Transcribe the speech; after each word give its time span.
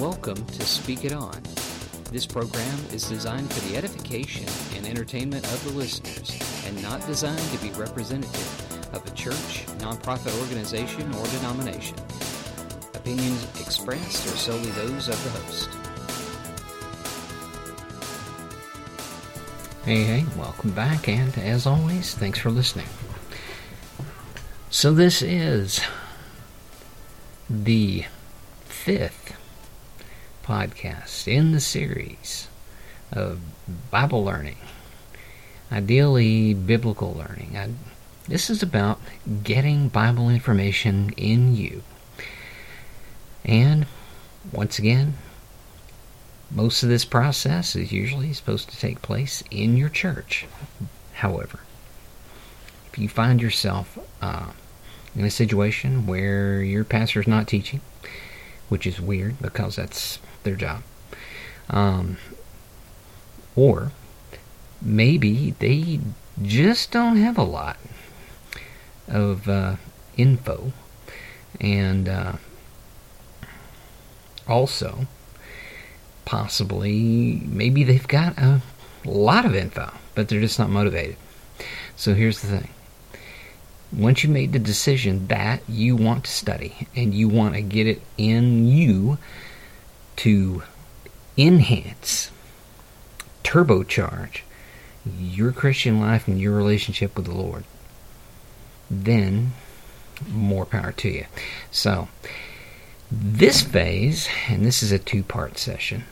Welcome 0.00 0.42
to 0.46 0.62
Speak 0.62 1.04
It 1.04 1.12
On. 1.12 1.38
This 2.10 2.24
program 2.24 2.78
is 2.90 3.06
designed 3.06 3.52
for 3.52 3.60
the 3.68 3.76
edification 3.76 4.46
and 4.74 4.86
entertainment 4.86 5.44
of 5.44 5.62
the 5.62 5.72
listeners 5.72 6.40
and 6.64 6.82
not 6.82 7.06
designed 7.06 7.38
to 7.52 7.58
be 7.58 7.68
representative 7.72 8.94
of 8.94 9.06
a 9.06 9.10
church, 9.14 9.66
nonprofit 9.76 10.34
organization, 10.40 11.02
or 11.16 11.26
denomination. 11.26 11.98
Opinions 12.94 13.44
expressed 13.60 14.26
are 14.26 14.38
solely 14.38 14.70
those 14.70 15.08
of 15.08 15.22
the 15.22 15.30
host. 15.38 15.68
Hey, 19.84 20.04
hey, 20.04 20.24
welcome 20.38 20.70
back, 20.70 21.10
and 21.10 21.36
as 21.36 21.66
always, 21.66 22.14
thanks 22.14 22.38
for 22.38 22.50
listening. 22.50 22.88
So, 24.70 24.94
this 24.94 25.20
is 25.20 25.82
the 27.50 28.06
fifth 28.64 29.36
podcast 30.50 31.28
in 31.28 31.52
the 31.52 31.60
series 31.60 32.48
of 33.12 33.38
Bible 33.92 34.24
learning, 34.24 34.56
ideally 35.70 36.54
biblical 36.54 37.14
learning. 37.14 37.56
I, 37.56 37.68
this 38.26 38.50
is 38.50 38.60
about 38.60 39.00
getting 39.44 39.86
Bible 39.86 40.28
information 40.28 41.10
in 41.16 41.54
you. 41.54 41.84
And 43.44 43.86
once 44.50 44.76
again, 44.76 45.14
most 46.50 46.82
of 46.82 46.88
this 46.88 47.04
process 47.04 47.76
is 47.76 47.92
usually 47.92 48.32
supposed 48.32 48.70
to 48.70 48.76
take 48.76 49.02
place 49.02 49.44
in 49.52 49.76
your 49.76 49.88
church. 49.88 50.46
However, 51.12 51.60
if 52.92 52.98
you 52.98 53.08
find 53.08 53.40
yourself 53.40 53.96
uh, 54.20 54.50
in 55.14 55.24
a 55.24 55.30
situation 55.30 56.08
where 56.08 56.60
your 56.60 56.82
pastor 56.82 57.20
is 57.20 57.28
not 57.28 57.46
teaching, 57.46 57.82
which 58.70 58.86
is 58.86 58.98
weird 58.98 59.38
because 59.42 59.76
that's 59.76 60.18
their 60.44 60.56
job, 60.56 60.82
um, 61.68 62.16
or 63.54 63.92
maybe 64.80 65.54
they 65.58 66.00
just 66.40 66.90
don't 66.90 67.16
have 67.16 67.36
a 67.36 67.42
lot 67.42 67.76
of 69.06 69.46
uh, 69.46 69.76
info, 70.16 70.72
and 71.60 72.08
uh, 72.08 72.32
also 74.48 75.06
possibly 76.24 77.42
maybe 77.44 77.82
they've 77.84 78.08
got 78.08 78.38
a 78.38 78.62
lot 79.04 79.44
of 79.44 79.54
info, 79.54 79.92
but 80.14 80.28
they're 80.28 80.40
just 80.40 80.58
not 80.58 80.70
motivated. 80.70 81.16
So 81.96 82.14
here's 82.14 82.40
the 82.40 82.46
thing. 82.58 82.68
Once 83.92 84.22
you 84.22 84.30
made 84.30 84.52
the 84.52 84.58
decision 84.58 85.26
that 85.26 85.60
you 85.68 85.96
want 85.96 86.24
to 86.24 86.30
study 86.30 86.86
and 86.94 87.12
you 87.12 87.28
want 87.28 87.54
to 87.54 87.60
get 87.60 87.86
it 87.86 88.00
in 88.16 88.66
you 88.66 89.18
to 90.16 90.62
enhance, 91.36 92.30
turbocharge 93.42 94.40
your 95.18 95.50
Christian 95.50 96.00
life 96.00 96.28
and 96.28 96.40
your 96.40 96.54
relationship 96.54 97.16
with 97.16 97.26
the 97.26 97.34
Lord, 97.34 97.64
then 98.90 99.52
more 100.28 100.66
power 100.66 100.92
to 100.92 101.08
you. 101.08 101.26
So, 101.70 102.08
this 103.10 103.62
phase, 103.62 104.28
and 104.48 104.64
this 104.64 104.82
is 104.82 104.92
a 104.92 104.98
two 104.98 105.22
part 105.22 105.58
session, 105.58 106.04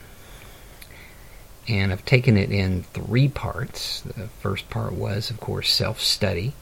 and 1.67 1.91
I've 1.91 2.05
taken 2.05 2.35
it 2.35 2.51
in 2.51 2.83
three 2.83 3.29
parts. 3.29 4.01
The 4.01 4.27
first 4.27 4.69
part 4.69 4.93
was, 4.93 5.29
of 5.29 5.39
course, 5.39 5.71
self 5.71 6.01
study. 6.01 6.53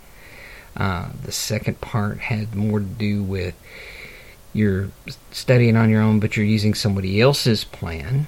Uh, 0.78 1.09
the 1.23 1.31
second 1.31 1.81
part 1.81 2.20
had 2.20 2.56
more 2.56 2.80
to 2.80 2.86
do 2.86 3.23
with 3.23 3.56
you're 4.53 4.89
studying 5.31 5.75
on 5.75 5.89
your 5.89 6.02
own, 6.02 6.20
but 6.20 6.38
you're 6.38 6.45
using 6.45 6.73
somebody 6.73 7.20
else's 7.20 7.64
plan. 7.64 8.28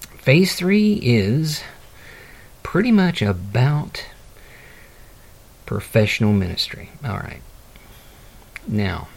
Phase 0.00 0.56
three 0.56 0.94
is 1.02 1.62
pretty 2.62 2.90
much 2.90 3.22
about 3.22 4.06
professional 5.66 6.32
ministry. 6.32 6.90
All 7.04 7.18
right. 7.18 7.42
Now, 8.66 9.08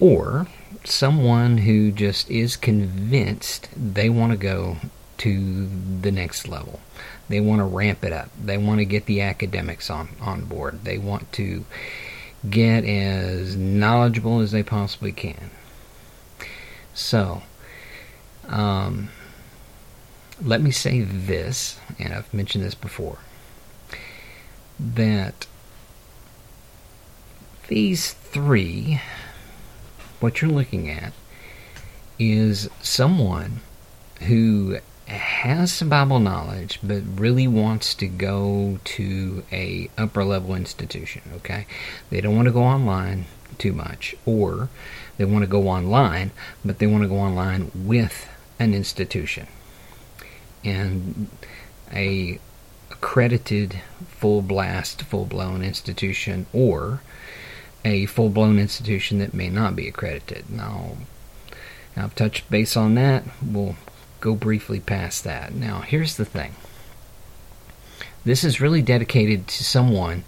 or 0.00 0.46
someone 0.84 1.58
who 1.58 1.92
just 1.92 2.30
is 2.30 2.56
convinced 2.56 3.68
they 3.76 4.10
want 4.10 4.32
to 4.32 4.38
go 4.38 4.76
to 5.18 5.66
the 6.00 6.12
next 6.12 6.48
level. 6.48 6.80
They 7.28 7.40
want 7.40 7.60
to 7.60 7.64
ramp 7.64 8.04
it 8.04 8.12
up. 8.12 8.30
They 8.42 8.58
want 8.58 8.80
to 8.80 8.84
get 8.84 9.06
the 9.06 9.20
academics 9.20 9.90
on, 9.90 10.08
on 10.20 10.44
board. 10.44 10.84
They 10.84 10.98
want 10.98 11.32
to 11.32 11.64
get 12.48 12.84
as 12.84 13.56
knowledgeable 13.56 14.40
as 14.40 14.52
they 14.52 14.62
possibly 14.62 15.12
can. 15.12 15.50
So, 16.92 17.42
um, 18.48 19.08
let 20.42 20.60
me 20.60 20.70
say 20.70 21.00
this, 21.00 21.78
and 21.98 22.12
I've 22.12 22.32
mentioned 22.34 22.64
this 22.64 22.74
before, 22.74 23.18
that 24.78 25.46
these 27.68 28.12
three 28.12 29.00
what 30.24 30.40
you're 30.40 30.50
looking 30.50 30.88
at 30.90 31.12
is 32.18 32.68
someone 32.80 33.60
who 34.22 34.78
has 35.06 35.72
some 35.72 35.88
Bible 35.88 36.18
knowledge 36.18 36.78
but 36.82 37.02
really 37.16 37.46
wants 37.46 37.94
to 37.94 38.06
go 38.06 38.78
to 38.84 39.44
a 39.52 39.90
upper 39.98 40.24
level 40.24 40.54
institution, 40.54 41.22
okay? 41.36 41.66
They 42.10 42.20
don't 42.20 42.36
want 42.36 42.46
to 42.46 42.52
go 42.52 42.62
online 42.62 43.26
too 43.58 43.72
much 43.72 44.16
or 44.26 44.68
they 45.16 45.24
want 45.24 45.42
to 45.42 45.50
go 45.50 45.68
online 45.68 46.32
but 46.64 46.78
they 46.78 46.86
want 46.86 47.02
to 47.02 47.08
go 47.08 47.18
online 47.18 47.70
with 47.74 48.28
an 48.58 48.74
institution. 48.74 49.46
And 50.64 51.28
a 51.92 52.40
accredited 52.90 53.80
full 54.08 54.40
blast 54.40 55.02
full 55.02 55.26
blown 55.26 55.62
institution 55.62 56.46
or 56.52 57.00
a 57.84 58.06
full 58.06 58.30
blown 58.30 58.58
institution 58.58 59.18
that 59.18 59.34
may 59.34 59.50
not 59.50 59.76
be 59.76 59.86
accredited. 59.86 60.48
Now, 60.48 60.96
I've 61.96 62.14
touched 62.14 62.50
base 62.50 62.76
on 62.76 62.94
that. 62.94 63.24
We'll 63.44 63.76
go 64.20 64.34
briefly 64.34 64.80
past 64.80 65.24
that. 65.24 65.54
Now, 65.54 65.80
here's 65.80 66.16
the 66.16 66.24
thing 66.24 66.54
this 68.24 68.42
is 68.44 68.60
really 68.60 68.82
dedicated 68.82 69.46
to 69.48 69.64
someone 69.64 70.24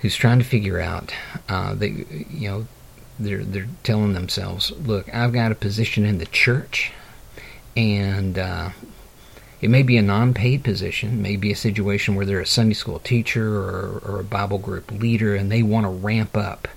who's 0.00 0.16
trying 0.16 0.38
to 0.38 0.44
figure 0.44 0.80
out 0.80 1.14
uh, 1.48 1.74
that, 1.74 1.90
you 1.90 2.48
know, 2.48 2.66
they're, 3.18 3.44
they're 3.44 3.68
telling 3.82 4.12
themselves, 4.14 4.70
look, 4.72 5.12
I've 5.14 5.32
got 5.32 5.52
a 5.52 5.54
position 5.54 6.04
in 6.04 6.18
the 6.18 6.26
church, 6.26 6.92
and 7.76 8.38
uh, 8.38 8.70
it 9.60 9.70
may 9.70 9.82
be 9.82 9.96
a 9.96 10.02
non 10.02 10.34
paid 10.34 10.62
position, 10.62 11.22
maybe 11.22 11.50
a 11.50 11.56
situation 11.56 12.14
where 12.14 12.26
they're 12.26 12.40
a 12.40 12.46
Sunday 12.46 12.74
school 12.74 12.98
teacher 12.98 13.56
or, 13.56 14.02
or 14.04 14.20
a 14.20 14.24
Bible 14.24 14.58
group 14.58 14.90
leader 14.90 15.34
and 15.34 15.50
they 15.50 15.62
want 15.62 15.84
to 15.84 15.90
ramp 15.90 16.36
up 16.36 16.68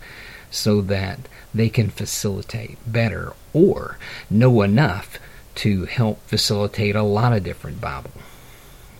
so 0.51 0.81
that 0.81 1.19
they 1.53 1.67
can 1.67 1.89
facilitate 1.89 2.77
better 2.87 3.33
or 3.51 3.97
know 4.29 4.61
enough 4.61 5.19
to 5.57 5.85
help 5.85 6.21
facilitate 6.27 6.95
a 6.95 7.03
lot 7.03 7.33
of 7.33 7.43
different 7.43 7.81
Bible 7.81 8.11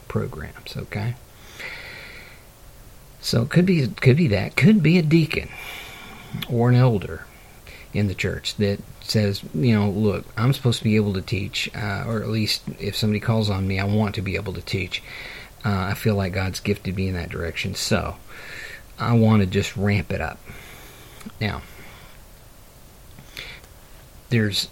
programs, 0.08 0.76
okay? 0.76 1.16
So 3.22 3.44
it 3.44 3.50
could 3.50 3.66
be 3.66 3.88
could 3.88 4.18
be 4.18 4.28
that, 4.30 4.56
could 4.56 4.82
be 4.82 4.98
a 4.98 5.04
deacon 5.04 5.50
or 6.50 6.70
an 6.70 6.76
elder 6.76 7.26
in 7.94 8.08
the 8.08 8.16
church 8.16 8.56
that 8.56 8.80
says, 9.02 9.44
you 9.54 9.74
know, 9.74 9.90
look, 9.90 10.26
I'm 10.36 10.54
supposed 10.54 10.80
to 10.80 10.84
be 10.84 10.96
able 10.96 11.14
to 11.14 11.22
teach, 11.22 11.70
uh, 11.76 12.04
or 12.08 12.22
at 12.22 12.30
least 12.30 12.64
if 12.80 12.96
somebody 12.96 13.20
calls 13.20 13.50
on 13.50 13.68
me, 13.68 13.80
I 13.80 13.86
want 13.86 14.16
to 14.16 14.22
be 14.22 14.36
able 14.36 14.54
to 14.54 14.62
teach. 14.62 15.04
Uh, 15.64 15.88
I 15.92 15.94
feel 15.94 16.16
like 16.16 16.34
God's 16.34 16.60
gifted 16.60 16.96
me 16.96 17.08
in 17.08 17.14
that 17.14 17.30
direction, 17.30 17.76
so 17.76 18.16
I 19.00 19.14
want 19.14 19.42
to 19.42 19.46
just 19.46 19.78
ramp 19.78 20.12
it 20.12 20.22
up. 20.22 20.40
Now, 21.40 21.62
there's 24.30 24.70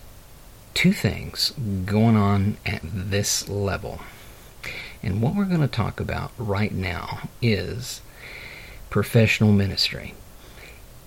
two 0.75 0.94
things 0.94 1.51
going 1.86 2.16
on 2.16 2.57
at 2.66 2.81
this 2.83 3.50
level. 3.50 4.01
And 5.01 5.22
what 5.22 5.36
we're 5.36 5.45
going 5.45 5.62
to 5.62 5.68
talk 5.68 6.00
about 6.00 6.31
right 6.38 6.72
now 6.72 7.30
is 7.42 8.01
professional 8.92 9.51
ministry 9.51 10.13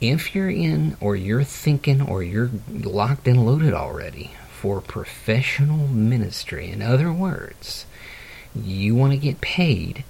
if 0.00 0.34
you're 0.34 0.50
in 0.50 0.96
or 1.00 1.16
you're 1.16 1.44
thinking 1.44 2.00
or 2.00 2.22
you're 2.22 2.50
locked 2.68 3.26
and 3.26 3.44
loaded 3.44 3.74
already 3.74 4.32
for 4.50 4.80
professional 4.80 5.88
ministry, 5.88 6.70
in 6.70 6.82
other 6.82 7.12
words, 7.12 7.86
you 8.54 8.94
want 8.94 9.12
to 9.12 9.18
get 9.18 9.40
paid 9.40 10.04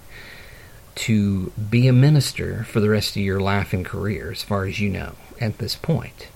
to 0.95 1.53
be 1.71 1.87
a 1.87 1.93
minister 1.93 2.65
for 2.65 2.81
the 2.81 2.89
rest 2.89 3.17
of 3.17 3.23
your 3.23 3.41
life 3.41 3.73
and 3.73 3.85
career, 3.85 4.33
as 4.33 4.43
far 4.43 4.65
as 4.65 4.81
you 4.81 4.89
know 4.89 5.15
at 5.41 5.59
this 5.59 5.77
point, 5.77 6.29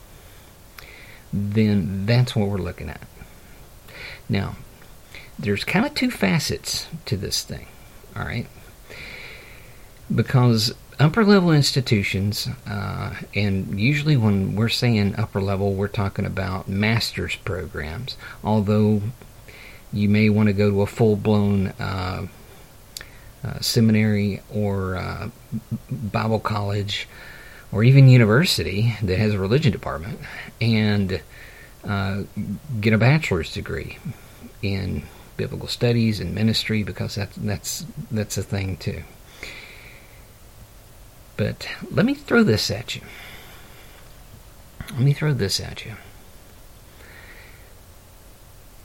then 1.32 2.06
that's 2.06 2.36
what 2.36 2.48
we're 2.48 2.58
looking 2.58 2.88
at. 2.88 3.00
Now, 4.32 4.56
there's 5.38 5.62
kind 5.62 5.84
of 5.84 5.94
two 5.94 6.10
facets 6.10 6.86
to 7.04 7.18
this 7.18 7.42
thing, 7.42 7.66
all 8.16 8.24
right? 8.24 8.46
Because 10.12 10.72
upper 10.98 11.22
level 11.22 11.52
institutions, 11.52 12.48
uh, 12.66 13.14
and 13.34 13.78
usually 13.78 14.16
when 14.16 14.56
we're 14.56 14.70
saying 14.70 15.16
upper 15.16 15.42
level, 15.42 15.74
we're 15.74 15.86
talking 15.86 16.24
about 16.24 16.66
master's 16.66 17.36
programs. 17.36 18.16
Although 18.42 19.02
you 19.92 20.08
may 20.08 20.30
want 20.30 20.46
to 20.46 20.54
go 20.54 20.70
to 20.70 20.80
a 20.80 20.86
full 20.86 21.16
blown 21.16 21.68
uh, 21.78 22.26
uh, 23.44 23.60
seminary 23.60 24.40
or 24.50 24.96
uh, 24.96 25.28
Bible 25.90 26.40
college 26.40 27.06
or 27.70 27.84
even 27.84 28.08
university 28.08 28.96
that 29.02 29.18
has 29.18 29.34
a 29.34 29.38
religion 29.38 29.72
department 29.72 30.18
and 30.58 31.20
uh, 31.84 32.22
get 32.80 32.92
a 32.92 32.98
bachelor's 32.98 33.52
degree 33.52 33.98
in 34.62 35.02
biblical 35.36 35.68
studies 35.68 36.20
and 36.20 36.34
ministry 36.34 36.82
because 36.82 37.16
that's 37.16 37.36
that's 37.36 37.86
that's 38.10 38.38
a 38.38 38.42
thing 38.42 38.76
too. 38.76 39.02
But 41.36 41.68
let 41.90 42.06
me 42.06 42.14
throw 42.14 42.42
this 42.42 42.70
at 42.70 42.94
you. 42.94 43.02
Let 44.92 45.00
me 45.00 45.12
throw 45.12 45.32
this 45.32 45.58
at 45.58 45.84
you. 45.84 45.94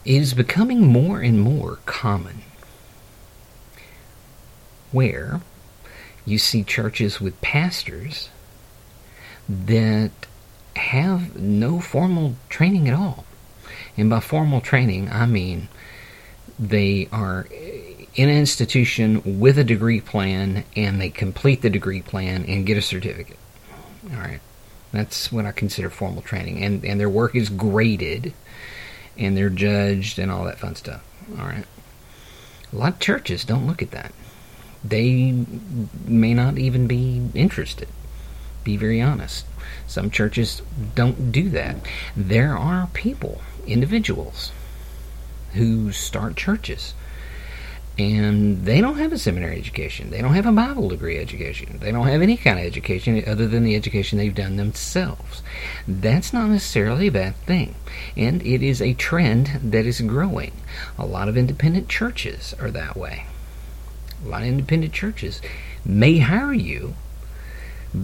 It 0.05 0.15
is 0.15 0.33
becoming 0.33 0.87
more 0.87 1.19
and 1.19 1.39
more 1.41 1.79
common 1.85 2.43
where 4.91 5.41
you 6.25 6.37
see 6.37 6.63
churches 6.63 7.19
with 7.19 7.39
pastors 7.41 8.29
that 9.47 10.11
have 10.75 11.35
no 11.35 11.79
formal 11.79 12.35
training 12.49 12.87
at 12.87 12.95
all. 12.95 13.26
And 13.95 14.09
by 14.09 14.19
formal 14.19 14.61
training, 14.61 15.09
I 15.09 15.25
mean 15.25 15.69
they 16.59 17.07
are 17.11 17.47
in 18.15 18.29
an 18.29 18.37
institution 18.37 19.39
with 19.39 19.57
a 19.59 19.63
degree 19.63 20.01
plan 20.01 20.63
and 20.75 20.99
they 20.99 21.09
complete 21.09 21.61
the 21.61 21.69
degree 21.69 22.01
plan 22.01 22.45
and 22.45 22.65
get 22.65 22.77
a 22.77 22.81
certificate. 22.81 23.37
All 24.11 24.19
right. 24.19 24.39
That's 24.91 25.31
what 25.31 25.45
I 25.45 25.51
consider 25.51 25.89
formal 25.89 26.21
training. 26.21 26.63
And, 26.63 26.83
and 26.83 26.99
their 26.99 27.09
work 27.09 27.35
is 27.35 27.49
graded 27.49 28.33
and 29.17 29.35
they're 29.35 29.49
judged 29.49 30.17
and 30.17 30.31
all 30.31 30.45
that 30.45 30.59
fun 30.59 30.75
stuff. 30.75 31.03
All 31.37 31.45
right. 31.45 31.65
A 32.73 32.75
lot 32.75 32.93
of 32.93 32.99
churches 32.99 33.45
don't 33.45 33.67
look 33.67 33.81
at 33.81 33.91
that. 33.91 34.13
They 34.83 35.45
may 36.05 36.33
not 36.33 36.57
even 36.57 36.87
be 36.87 37.21
interested. 37.33 37.87
Be 38.63 38.77
very 38.77 39.01
honest. 39.01 39.45
Some 39.85 40.09
churches 40.09 40.61
don't 40.95 41.31
do 41.31 41.49
that. 41.49 41.77
There 42.15 42.57
are 42.57 42.89
people, 42.93 43.41
individuals, 43.67 44.51
who 45.53 45.91
start 45.91 46.35
churches 46.35 46.93
and 47.99 48.63
they 48.63 48.79
don't 48.79 48.97
have 48.97 49.11
a 49.11 49.17
seminary 49.17 49.57
education. 49.57 50.11
They 50.11 50.21
don't 50.21 50.35
have 50.35 50.45
a 50.45 50.51
Bible 50.51 50.89
degree 50.89 51.17
education. 51.17 51.79
They 51.79 51.91
don't 51.91 52.05
have 52.05 52.21
any 52.21 52.37
kind 52.37 52.59
of 52.59 52.65
education 52.65 53.23
other 53.25 53.47
than 53.47 53.63
the 53.63 53.75
education 53.75 54.19
they've 54.19 54.33
done 54.33 54.55
themselves. 54.55 55.41
That's 55.87 56.31
not 56.31 56.49
necessarily 56.49 57.07
a 57.07 57.11
bad 57.11 57.35
thing. 57.37 57.73
And 58.15 58.43
it 58.43 58.61
is 58.61 58.81
a 58.81 58.93
trend 58.93 59.59
that 59.63 59.87
is 59.87 59.99
growing. 60.01 60.51
A 60.99 61.07
lot 61.07 61.27
of 61.27 61.37
independent 61.37 61.89
churches 61.89 62.53
are 62.59 62.69
that 62.69 62.95
way. 62.95 63.25
A 64.23 64.27
lot 64.27 64.43
of 64.43 64.47
independent 64.47 64.93
churches 64.93 65.41
may 65.83 66.19
hire 66.19 66.53
you 66.53 66.93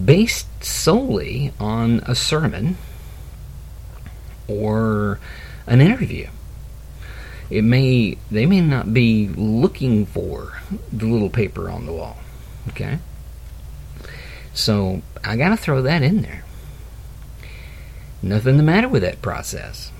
based 0.04 0.64
solely 0.64 1.52
on 1.60 2.00
a 2.00 2.16
sermon 2.16 2.76
or 4.48 5.20
an 5.66 5.80
interview. 5.80 6.28
It 7.50 7.62
may 7.62 8.16
they 8.30 8.46
may 8.46 8.60
not 8.60 8.94
be 8.94 9.28
looking 9.28 10.06
for 10.06 10.58
the 10.92 11.06
little 11.06 11.30
paper 11.30 11.70
on 11.70 11.86
the 11.86 11.92
wall. 11.92 12.16
Okay? 12.68 12.98
So 14.54 15.02
I 15.22 15.36
gotta 15.36 15.56
throw 15.56 15.82
that 15.82 16.02
in 16.02 16.22
there. 16.22 16.44
Nothing 18.22 18.56
the 18.56 18.62
matter 18.62 18.88
with 18.88 19.02
that 19.02 19.20
process. 19.20 19.92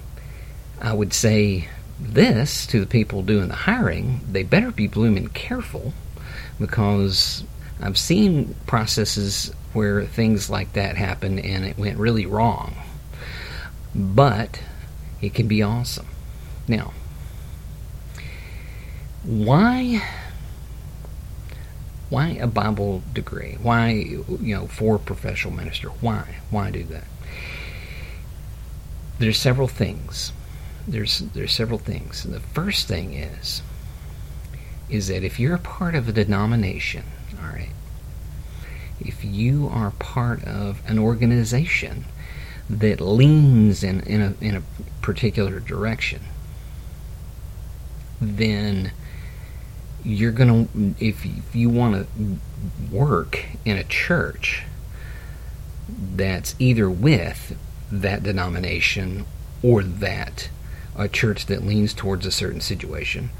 I 0.80 0.92
would 0.92 1.12
say 1.12 1.68
this 2.00 2.66
to 2.68 2.80
the 2.80 2.86
people 2.86 3.22
doing 3.22 3.48
the 3.48 3.54
hiring, 3.54 4.20
they 4.30 4.42
better 4.42 4.70
be 4.70 4.86
blooming 4.86 5.28
careful 5.28 5.92
because 6.58 7.44
I've 7.80 7.98
seen 7.98 8.54
processes 8.66 9.52
where 9.72 10.04
things 10.04 10.48
like 10.48 10.72
that 10.74 10.96
happen 10.96 11.38
and 11.38 11.64
it 11.64 11.78
went 11.78 11.98
really 11.98 12.26
wrong. 12.26 12.74
But 13.94 14.60
it 15.24 15.34
can 15.34 15.48
be 15.48 15.62
awesome. 15.62 16.06
Now, 16.68 16.92
why 19.22 20.02
why 22.10 22.28
a 22.28 22.46
Bible 22.46 23.02
degree? 23.12 23.56
Why 23.60 23.90
you 23.90 24.24
know 24.40 24.66
for 24.66 24.96
a 24.96 24.98
professional 24.98 25.54
minister? 25.54 25.88
Why 25.88 26.36
why 26.50 26.70
do 26.70 26.84
that? 26.84 27.04
There's 29.18 29.38
several 29.38 29.68
things. 29.68 30.32
There's 30.86 31.20
there's 31.20 31.52
several 31.52 31.78
things. 31.78 32.24
The 32.24 32.40
first 32.40 32.86
thing 32.86 33.14
is 33.14 33.62
is 34.90 35.08
that 35.08 35.24
if 35.24 35.40
you're 35.40 35.54
a 35.54 35.58
part 35.58 35.94
of 35.94 36.08
a 36.08 36.12
denomination, 36.12 37.04
all 37.40 37.48
right, 37.48 37.70
if 39.00 39.24
you 39.24 39.68
are 39.72 39.90
part 39.92 40.44
of 40.44 40.82
an 40.86 40.98
organization 40.98 42.04
that 42.68 43.00
leans 43.00 43.84
in, 43.84 44.00
in, 44.00 44.20
a, 44.22 44.34
in 44.40 44.56
a 44.56 44.62
particular 45.02 45.60
direction, 45.60 46.20
then 48.20 48.92
you're 50.02 50.32
going 50.32 50.68
to, 50.68 51.04
if 51.04 51.26
you 51.54 51.68
want 51.68 52.06
to 52.16 52.38
work 52.90 53.46
in 53.64 53.76
a 53.76 53.84
church 53.84 54.62
that's 55.88 56.54
either 56.58 56.88
with 56.88 57.56
that 57.90 58.22
denomination 58.22 59.26
or 59.62 59.82
that 59.82 60.48
a 60.96 61.08
church 61.08 61.46
that 61.46 61.64
leans 61.64 61.92
towards 61.94 62.24
a 62.26 62.30
certain 62.30 62.60
situation, 62.60 63.30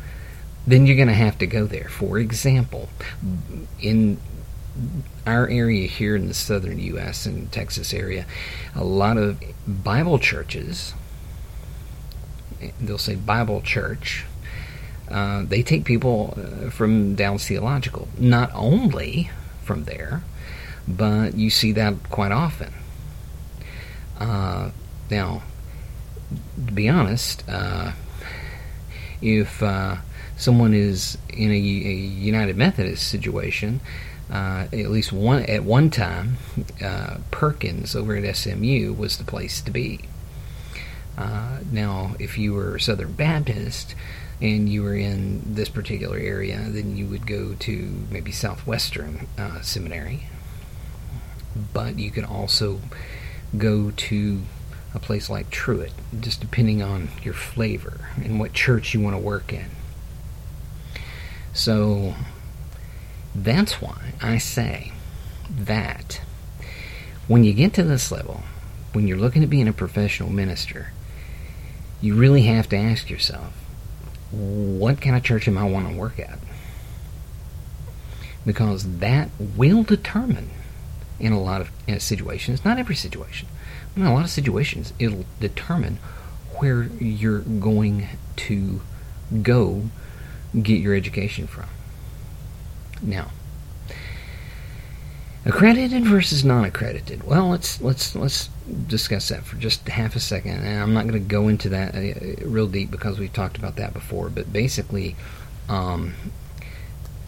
then 0.66 0.86
you're 0.86 0.96
going 0.96 1.08
to 1.08 1.14
have 1.14 1.38
to 1.38 1.46
go 1.46 1.66
there. 1.66 1.88
For 1.88 2.18
example, 2.18 2.88
in 3.80 4.18
our 5.26 5.48
area 5.48 5.86
here 5.86 6.16
in 6.16 6.28
the 6.28 6.34
southern 6.34 6.78
U.S. 6.78 7.26
and 7.26 7.50
Texas 7.52 7.94
area, 7.94 8.26
a 8.74 8.84
lot 8.84 9.16
of 9.16 9.40
Bible 9.66 10.18
churches, 10.18 10.94
they'll 12.80 12.98
say 12.98 13.14
Bible 13.14 13.60
church, 13.60 14.24
uh, 15.08 15.44
they 15.44 15.62
take 15.62 15.84
people 15.84 16.34
uh, 16.36 16.70
from 16.70 17.14
Dallas 17.14 17.46
Theological. 17.46 18.08
Not 18.18 18.50
only 18.54 19.30
from 19.62 19.84
there, 19.84 20.22
but 20.88 21.34
you 21.34 21.50
see 21.50 21.72
that 21.72 22.10
quite 22.10 22.32
often. 22.32 22.72
Uh, 24.18 24.70
now, 25.10 25.42
to 26.66 26.72
be 26.72 26.88
honest, 26.88 27.44
uh, 27.48 27.92
if 29.20 29.62
uh, 29.62 29.96
someone 30.36 30.74
is 30.74 31.18
in 31.28 31.50
a, 31.50 31.54
a 31.54 31.58
United 31.58 32.56
Methodist 32.56 33.08
situation, 33.08 33.80
uh, 34.30 34.66
at 34.72 34.90
least 34.90 35.12
one 35.12 35.42
at 35.42 35.64
one 35.64 35.90
time, 35.90 36.38
uh, 36.82 37.18
Perkins 37.30 37.94
over 37.94 38.16
at 38.16 38.36
SMU 38.36 38.92
was 38.92 39.18
the 39.18 39.24
place 39.24 39.60
to 39.60 39.70
be. 39.70 40.00
Uh, 41.16 41.60
now, 41.70 42.16
if 42.18 42.38
you 42.38 42.54
were 42.54 42.78
Southern 42.78 43.12
Baptist 43.12 43.94
and 44.40 44.68
you 44.68 44.82
were 44.82 44.96
in 44.96 45.42
this 45.54 45.68
particular 45.68 46.18
area, 46.18 46.66
then 46.68 46.96
you 46.96 47.06
would 47.06 47.26
go 47.26 47.54
to 47.54 48.06
maybe 48.10 48.32
Southwestern 48.32 49.28
uh, 49.38 49.60
Seminary. 49.60 50.26
But 51.72 51.98
you 51.98 52.10
could 52.10 52.24
also 52.24 52.80
go 53.56 53.92
to 53.92 54.42
a 54.92 54.98
place 54.98 55.30
like 55.30 55.50
Truett, 55.50 55.92
just 56.18 56.40
depending 56.40 56.82
on 56.82 57.10
your 57.22 57.34
flavor 57.34 58.08
and 58.16 58.40
what 58.40 58.52
church 58.52 58.94
you 58.94 59.00
want 59.00 59.14
to 59.14 59.20
work 59.20 59.52
in. 59.52 59.70
So 61.52 62.14
that's 63.34 63.80
why 63.82 64.12
I 64.22 64.38
say 64.38 64.92
that 65.50 66.20
when 67.26 67.44
you 67.44 67.52
get 67.52 67.74
to 67.74 67.82
this 67.82 68.12
level, 68.12 68.42
when 68.92 69.08
you're 69.08 69.18
looking 69.18 69.42
at 69.42 69.50
being 69.50 69.68
a 69.68 69.72
professional 69.72 70.30
minister, 70.30 70.92
you 72.00 72.14
really 72.14 72.42
have 72.42 72.68
to 72.68 72.76
ask 72.76 73.10
yourself, 73.10 73.52
what 74.30 75.00
kind 75.00 75.16
of 75.16 75.22
church 75.22 75.48
am 75.48 75.58
I 75.58 75.64
want 75.64 75.88
to 75.88 75.96
work 75.96 76.18
at? 76.18 76.38
Because 78.44 78.98
that 78.98 79.30
will 79.38 79.82
determine 79.82 80.50
in 81.18 81.32
a 81.32 81.40
lot 81.40 81.60
of 81.60 81.70
situations, 82.02 82.64
not 82.64 82.78
every 82.78 82.94
situation, 82.94 83.48
but 83.94 84.02
in 84.02 84.06
a 84.06 84.14
lot 84.14 84.24
of 84.24 84.30
situations, 84.30 84.92
it'll 84.98 85.24
determine 85.40 85.98
where 86.56 86.84
you're 86.84 87.40
going 87.40 88.08
to 88.36 88.80
go 89.42 89.84
get 90.60 90.80
your 90.80 90.94
education 90.94 91.46
from. 91.46 91.66
Now, 93.04 93.30
accredited 95.44 96.04
versus 96.04 96.44
non-accredited. 96.44 97.22
Well, 97.24 97.48
let's 97.48 97.80
let's 97.80 98.16
let's 98.16 98.48
discuss 98.86 99.28
that 99.28 99.44
for 99.44 99.56
just 99.56 99.88
half 99.88 100.16
a 100.16 100.20
second. 100.20 100.64
And 100.64 100.82
I'm 100.82 100.94
not 100.94 101.02
going 101.06 101.14
to 101.14 101.28
go 101.28 101.48
into 101.48 101.68
that 101.70 101.94
uh, 101.94 102.46
real 102.46 102.66
deep 102.66 102.90
because 102.90 103.18
we've 103.18 103.32
talked 103.32 103.56
about 103.56 103.76
that 103.76 103.92
before. 103.92 104.30
But 104.30 104.52
basically, 104.52 105.16
um, 105.68 106.14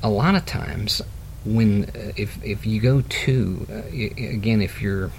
a 0.03 0.11
lot 0.11 0.35
of 0.35 0.47
times 0.47 1.03
when 1.45 1.85
uh, 1.85 2.13
if 2.17 2.43
if 2.45 2.67
you 2.67 2.81
go 2.81 3.03
to 3.03 3.67
uh, 3.71 3.75
again 3.87 4.61
if 4.61 4.83
you're 4.83 5.11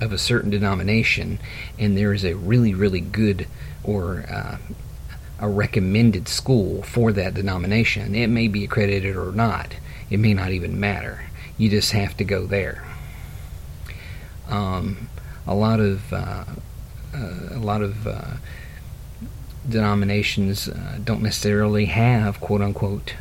of 0.00 0.12
a 0.12 0.18
certain 0.18 0.50
denomination 0.50 1.38
and 1.78 1.96
there 1.96 2.12
is 2.12 2.24
a 2.24 2.34
really 2.34 2.74
really 2.74 3.00
good 3.00 3.46
or 3.84 4.24
uh, 4.28 4.56
a 5.38 5.48
recommended 5.48 6.28
school 6.28 6.82
for 6.82 7.12
that 7.12 7.34
denomination 7.34 8.14
it 8.14 8.28
may 8.28 8.48
be 8.48 8.64
accredited 8.64 9.16
or 9.16 9.32
not 9.32 9.74
it 10.10 10.18
may 10.18 10.34
not 10.34 10.50
even 10.50 10.78
matter 10.78 11.24
you 11.58 11.68
just 11.68 11.92
have 11.92 12.16
to 12.16 12.24
go 12.24 12.46
there 12.46 12.84
um, 14.48 15.08
a 15.46 15.54
lot 15.54 15.80
of 15.80 16.12
uh, 16.12 16.44
uh 17.14 17.48
a 17.50 17.58
lot 17.58 17.82
of 17.82 18.06
uh, 18.06 18.34
denominations 19.68 20.68
uh, 20.68 20.98
don't 21.02 21.22
necessarily 21.22 21.86
have 21.86 22.40
quote 22.40 22.62
unquote 22.62 23.14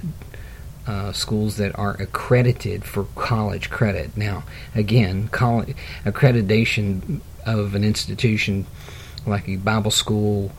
uh, 0.88 1.12
schools 1.12 1.58
that 1.58 1.78
are 1.78 2.00
accredited 2.00 2.84
for 2.84 3.06
college 3.16 3.70
credit. 3.70 4.16
Now, 4.16 4.44
again, 4.76 5.30
college, 5.30 5.76
accreditation 6.04 7.22
of 7.46 7.76
an 7.76 7.84
institution 7.84 8.68
like 9.26 9.48
a 9.50 9.56
Bible 9.56 9.92
school 9.92 10.52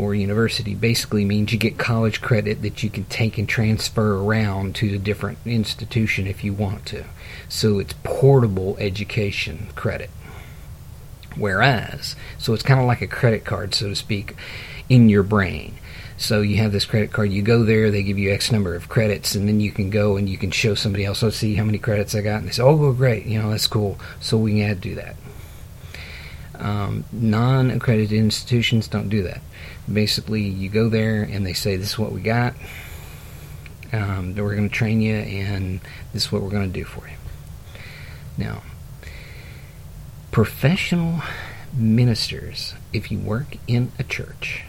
or 0.00 0.14
university 0.14 0.74
basically 0.74 1.26
means 1.26 1.52
you 1.52 1.58
get 1.58 1.76
college 1.76 2.22
credit 2.22 2.62
that 2.62 2.82
you 2.82 2.88
can 2.88 3.04
take 3.04 3.36
and 3.36 3.46
transfer 3.46 4.16
around 4.16 4.74
to 4.74 4.94
a 4.94 4.98
different 4.98 5.36
institution 5.44 6.26
if 6.26 6.42
you 6.42 6.54
want 6.54 6.86
to. 6.86 7.04
So 7.50 7.78
it's 7.78 7.92
portable 8.02 8.78
education 8.78 9.68
credit. 9.74 10.08
Whereas, 11.36 12.16
so 12.38 12.54
it's 12.54 12.62
kind 12.62 12.80
of 12.80 12.86
like 12.86 13.02
a 13.02 13.06
credit 13.06 13.44
card, 13.44 13.74
so 13.74 13.88
to 13.88 13.94
speak, 13.94 14.34
in 14.88 15.10
your 15.10 15.22
brain. 15.22 15.74
So 16.16 16.40
you 16.40 16.56
have 16.56 16.72
this 16.72 16.86
credit 16.86 17.12
card, 17.12 17.30
you 17.30 17.42
go 17.42 17.62
there, 17.62 17.90
they 17.90 18.02
give 18.02 18.18
you 18.18 18.32
X 18.32 18.50
number 18.50 18.74
of 18.74 18.88
credits, 18.88 19.34
and 19.34 19.46
then 19.46 19.60
you 19.60 19.70
can 19.70 19.90
go 19.90 20.16
and 20.16 20.28
you 20.28 20.38
can 20.38 20.50
show 20.50 20.74
somebody 20.74 21.04
else, 21.04 21.22
let's 21.22 21.36
see 21.36 21.54
how 21.54 21.64
many 21.64 21.78
credits 21.78 22.14
I 22.14 22.22
got. 22.22 22.38
And 22.38 22.48
they 22.48 22.52
say, 22.52 22.62
oh, 22.62 22.74
well, 22.74 22.92
great, 22.92 23.26
you 23.26 23.40
know, 23.40 23.50
that's 23.50 23.66
cool. 23.66 23.98
So 24.18 24.38
we 24.38 24.60
can 24.60 24.70
add 24.70 24.82
to 24.82 24.94
that. 24.96 25.16
Um, 26.60 27.04
non 27.12 27.70
accredited 27.70 28.18
institutions 28.18 28.86
don't 28.86 29.08
do 29.08 29.22
that. 29.22 29.40
Basically, 29.90 30.42
you 30.42 30.68
go 30.68 30.88
there 30.88 31.22
and 31.22 31.46
they 31.46 31.54
say, 31.54 31.76
this 31.76 31.90
is 31.90 31.98
what 31.98 32.12
we 32.12 32.20
got. 32.20 32.54
Um, 33.92 34.34
we're 34.36 34.54
going 34.54 34.68
to 34.68 34.74
train 34.74 35.00
you, 35.00 35.14
and 35.14 35.80
this 36.12 36.26
is 36.26 36.32
what 36.32 36.42
we're 36.42 36.50
going 36.50 36.72
to 36.72 36.78
do 36.78 36.84
for 36.84 37.08
you. 37.08 37.14
Now, 38.38 38.62
professional 40.30 41.22
ministers, 41.72 42.74
if 42.92 43.10
you 43.10 43.18
work 43.18 43.56
in 43.66 43.90
a 43.98 44.04
church, 44.04 44.64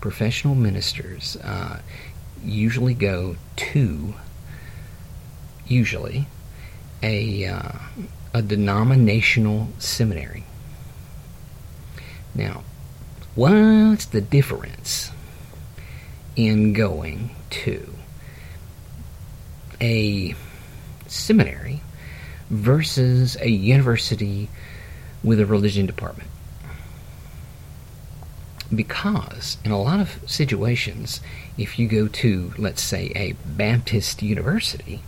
professional 0.00 0.54
ministers 0.54 1.36
uh, 1.36 1.80
usually 2.44 2.94
go 2.94 3.36
to 3.56 4.14
usually 5.66 6.26
a 7.02 7.46
uh, 7.46 7.72
a 8.34 8.42
denominational 8.42 9.68
seminary. 9.78 10.44
Now, 12.34 12.64
what's 13.36 14.06
the 14.06 14.20
difference 14.20 15.12
in 16.34 16.72
going 16.72 17.30
to 17.50 17.94
a 19.80 20.34
seminary 21.06 21.80
versus 22.50 23.36
a 23.40 23.48
university 23.48 24.50
with 25.22 25.38
a 25.40 25.46
religion 25.46 25.86
department? 25.86 26.28
because 28.74 29.56
in 29.64 29.70
a 29.70 29.80
lot 29.80 30.00
of 30.00 30.18
situations, 30.26 31.20
if 31.56 31.78
you 31.78 31.86
go 31.86 32.08
to, 32.08 32.52
let's 32.58 32.82
say, 32.82 33.12
a 33.14 33.32
Baptist 33.46 34.20
university, 34.20 35.00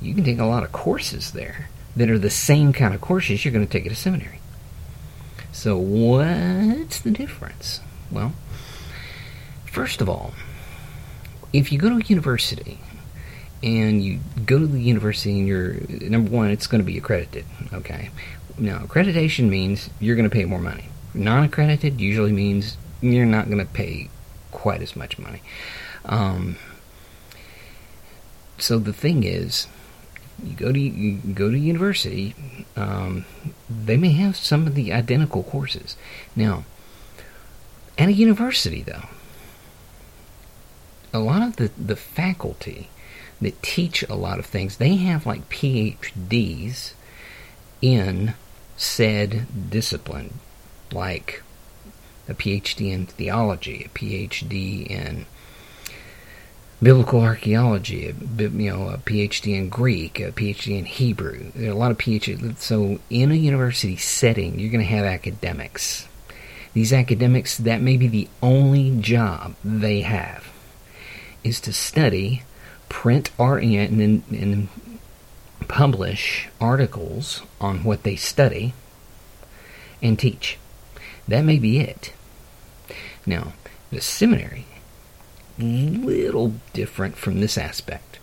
you 0.00 0.14
can 0.14 0.22
take 0.22 0.38
a 0.38 0.44
lot 0.44 0.62
of 0.62 0.70
courses 0.70 1.32
there 1.32 1.70
that 1.96 2.10
are 2.10 2.18
the 2.18 2.30
same 2.30 2.72
kind 2.72 2.94
of 2.94 3.00
courses 3.00 3.44
you're 3.44 3.52
going 3.52 3.66
to 3.66 3.72
take 3.72 3.86
at 3.86 3.92
a 3.92 3.96
seminary. 3.96 4.40
So, 5.52 5.76
what's 5.76 7.00
the 7.00 7.10
difference? 7.10 7.80
Well, 8.10 8.32
first 9.66 10.00
of 10.00 10.08
all, 10.08 10.34
if 11.52 11.70
you 11.70 11.78
go 11.78 11.88
to 11.88 11.96
a 11.96 12.00
university 12.00 12.78
and 13.62 14.04
you 14.04 14.18
go 14.44 14.58
to 14.58 14.66
the 14.66 14.80
university 14.80 15.38
and 15.38 15.46
you're 15.46 15.74
number 16.10 16.30
one, 16.30 16.50
it's 16.50 16.66
going 16.66 16.80
to 16.80 16.86
be 16.86 16.98
accredited. 16.98 17.44
Okay, 17.72 18.10
now 18.58 18.78
accreditation 18.78 19.48
means 19.48 19.90
you're 20.00 20.16
going 20.16 20.28
to 20.28 20.34
pay 20.34 20.44
more 20.44 20.60
money. 20.60 20.86
Non-accredited 21.14 22.00
usually 22.00 22.32
means 22.32 22.76
you're 23.00 23.24
not 23.24 23.46
going 23.46 23.64
to 23.64 23.72
pay 23.72 24.10
quite 24.50 24.82
as 24.82 24.96
much 24.96 25.18
money. 25.18 25.40
Um, 26.04 26.56
so 28.58 28.78
the 28.78 28.92
thing 28.92 29.22
is, 29.22 29.68
you 30.42 30.54
go 30.56 30.72
to 30.72 30.78
you 30.78 31.18
go 31.32 31.50
to 31.50 31.58
university, 31.58 32.34
um, 32.76 33.24
they 33.68 33.96
may 33.96 34.12
have 34.12 34.36
some 34.36 34.66
of 34.66 34.74
the 34.74 34.92
identical 34.92 35.42
courses. 35.42 35.96
Now, 36.34 36.64
at 37.96 38.08
a 38.08 38.12
university, 38.12 38.82
though, 38.82 39.04
a 41.12 41.20
lot 41.20 41.42
of 41.42 41.56
the, 41.56 41.70
the 41.78 41.96
faculty 41.96 42.88
that 43.40 43.62
teach 43.62 44.02
a 44.08 44.14
lot 44.14 44.38
of 44.38 44.46
things, 44.46 44.76
they 44.76 44.96
have 44.96 45.26
like 45.26 45.48
PhDs 45.48 46.92
in 47.80 48.34
said 48.76 49.70
discipline, 49.70 50.40
like 50.92 51.42
a 52.28 52.34
PhD 52.34 52.90
in 52.90 53.06
theology, 53.06 53.84
a 53.84 53.98
PhD 53.98 54.86
in 54.86 55.26
biblical 56.82 57.20
archaeology, 57.20 58.08
a, 58.08 58.42
you 58.42 58.70
know, 58.70 58.88
a 58.88 58.98
PhD 58.98 59.56
in 59.56 59.68
Greek, 59.68 60.20
a 60.20 60.32
PhD 60.32 60.78
in 60.78 60.84
Hebrew. 60.84 61.50
There 61.54 61.70
are 61.70 61.72
a 61.72 61.76
lot 61.76 61.90
of 61.90 61.98
PhDs. 61.98 62.58
So 62.58 62.98
in 63.10 63.30
a 63.30 63.34
university 63.34 63.96
setting, 63.96 64.58
you're 64.58 64.72
going 64.72 64.84
to 64.84 64.90
have 64.90 65.04
academics. 65.04 66.08
These 66.72 66.92
academics, 66.92 67.56
that 67.58 67.80
may 67.80 67.96
be 67.96 68.08
the 68.08 68.28
only 68.42 68.98
job 69.00 69.54
they 69.64 70.00
have, 70.00 70.48
is 71.44 71.60
to 71.60 71.72
study, 71.72 72.42
print 72.88 73.30
art, 73.38 73.62
and, 73.62 74.00
and, 74.00 74.22
and 74.30 74.68
publish 75.68 76.48
articles 76.60 77.42
on 77.60 77.84
what 77.84 78.02
they 78.02 78.16
study, 78.16 78.74
and 80.02 80.18
teach. 80.18 80.58
That 81.28 81.44
may 81.44 81.58
be 81.58 81.78
it. 81.78 82.12
Now, 83.24 83.52
the 83.90 84.00
seminary, 84.00 84.66
little 85.58 86.54
different 86.72 87.16
from 87.16 87.40
this 87.40 87.56
aspect. 87.56 88.18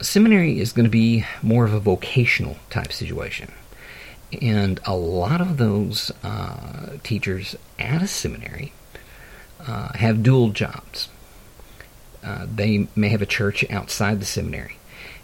Seminary 0.00 0.60
is 0.60 0.72
going 0.72 0.84
to 0.84 0.90
be 0.90 1.24
more 1.42 1.64
of 1.64 1.72
a 1.72 1.80
vocational 1.80 2.56
type 2.70 2.92
situation. 2.92 3.52
And 4.42 4.80
a 4.84 4.94
lot 4.94 5.40
of 5.40 5.56
those 5.56 6.10
uh, 6.22 6.96
teachers 7.02 7.56
at 7.78 8.02
a 8.02 8.06
seminary 8.06 8.72
uh, 9.66 9.92
have 9.94 10.22
dual 10.22 10.50
jobs. 10.50 11.08
Uh, 12.22 12.46
they 12.52 12.88
may 12.96 13.08
have 13.08 13.22
a 13.22 13.26
church 13.26 13.64
outside 13.70 14.20
the 14.20 14.26
seminary, 14.26 14.78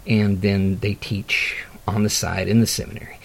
and 0.07 0.41
then 0.41 0.79
they 0.79 0.93
teach 0.93 1.65
on 1.85 2.03
the 2.03 2.09
side 2.09 2.47
in 2.47 2.61
the 2.61 2.67
seminary. 2.67 3.17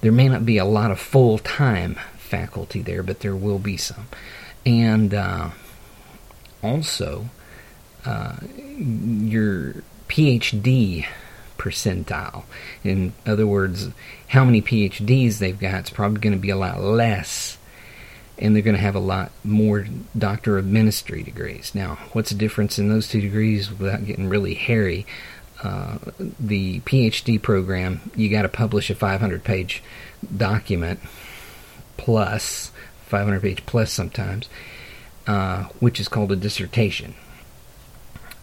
There 0.00 0.12
may 0.12 0.28
not 0.28 0.46
be 0.46 0.56
a 0.58 0.64
lot 0.64 0.90
of 0.90 0.98
full 0.98 1.38
time 1.38 1.98
faculty 2.16 2.80
there, 2.80 3.02
but 3.02 3.20
there 3.20 3.36
will 3.36 3.58
be 3.58 3.76
some. 3.76 4.08
And 4.64 5.12
uh, 5.12 5.50
also, 6.62 7.26
uh, 8.04 8.36
your 8.78 9.82
PhD 10.08 11.06
percentile. 11.58 12.44
In 12.84 13.12
other 13.26 13.46
words, 13.46 13.88
how 14.28 14.44
many 14.44 14.62
PhDs 14.62 15.38
they've 15.38 15.58
got 15.58 15.84
is 15.84 15.90
probably 15.90 16.20
going 16.20 16.34
to 16.34 16.38
be 16.38 16.50
a 16.50 16.56
lot 16.56 16.80
less, 16.80 17.58
and 18.38 18.54
they're 18.54 18.62
going 18.62 18.76
to 18.76 18.82
have 18.82 18.94
a 18.94 19.00
lot 19.00 19.32
more 19.42 19.86
Doctor 20.16 20.58
of 20.58 20.66
Ministry 20.66 21.22
degrees. 21.22 21.74
Now, 21.74 21.98
what's 22.12 22.30
the 22.30 22.36
difference 22.36 22.78
in 22.78 22.88
those 22.88 23.08
two 23.08 23.20
degrees 23.20 23.70
without 23.70 24.04
getting 24.04 24.28
really 24.28 24.54
hairy? 24.54 25.06
Uh, 25.62 25.98
the 26.38 26.80
PhD 26.80 27.40
program, 27.40 28.10
you 28.14 28.28
got 28.28 28.42
to 28.42 28.48
publish 28.48 28.90
a 28.90 28.94
500 28.94 29.42
page 29.42 29.82
document 30.36 31.00
plus, 31.96 32.70
500 33.06 33.40
page 33.40 33.64
plus 33.64 33.90
sometimes, 33.90 34.48
uh, 35.26 35.64
which 35.80 36.00
is 36.00 36.08
called 36.08 36.32
a 36.32 36.36
dissertation. 36.36 37.14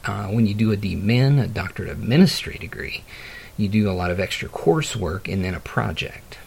Uh, 0.05 0.27
when 0.27 0.45
you 0.45 0.53
do 0.53 0.71
a 0.71 0.77
DMin, 0.77 1.41
a 1.41 1.47
Doctorate 1.47 1.89
of 1.89 1.99
Ministry 1.99 2.57
degree, 2.59 3.03
you 3.57 3.69
do 3.69 3.89
a 3.89 3.93
lot 3.93 4.11
of 4.11 4.19
extra 4.19 4.49
coursework 4.49 5.31
and 5.31 5.43
then 5.45 5.53
a 5.53 5.59
project. 5.59 6.37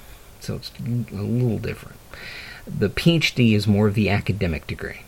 So 0.40 0.56
it's 0.56 0.70
a 0.78 0.82
little 0.82 1.58
different. 1.58 1.98
The 2.66 2.88
PhD 2.88 3.54
is 3.54 3.66
more 3.66 3.88
of 3.88 3.94
the 3.94 4.10
academic 4.10 4.66
degree. 4.66 5.00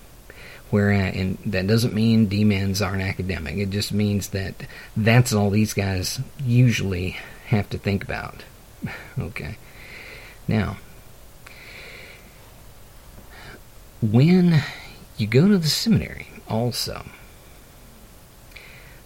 Where 0.70 0.90
and 0.90 1.38
that 1.47 1.66
doesn't 1.66 1.94
mean 1.94 2.28
DMins 2.28 2.85
aren't 2.85 3.02
academic. 3.02 3.56
It 3.56 3.70
just 3.70 3.90
means 3.92 4.28
that 4.28 4.54
that's 4.97 5.32
all 5.32 5.49
these 5.49 5.73
guys 5.73 6.20
usually 6.44 7.16
have 7.47 7.70
to 7.70 7.78
think 7.78 8.04
about. 8.04 8.44
okay. 9.18 9.56
Now, 10.47 10.76
when 14.02 14.62
you 15.21 15.27
go 15.27 15.49
to 15.49 15.59
the 15.59 15.69
seminary, 15.69 16.29
also, 16.49 17.05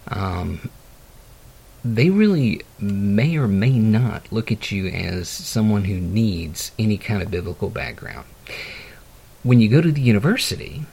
um, 0.07 0.69
they 1.83 2.09
really 2.09 2.61
may 2.79 3.35
or 3.35 3.47
may 3.47 3.77
not 3.77 4.31
look 4.31 4.51
at 4.51 4.71
you 4.71 4.87
as 4.87 5.27
someone 5.27 5.85
who 5.85 5.95
needs 5.95 6.71
any 6.79 6.97
kind 6.97 7.21
of 7.21 7.31
biblical 7.31 7.69
background. 7.69 8.25
When 9.43 9.59
you 9.59 9.67
go 9.67 9.81
to 9.81 9.91
the 9.91 10.01
university, 10.01 10.85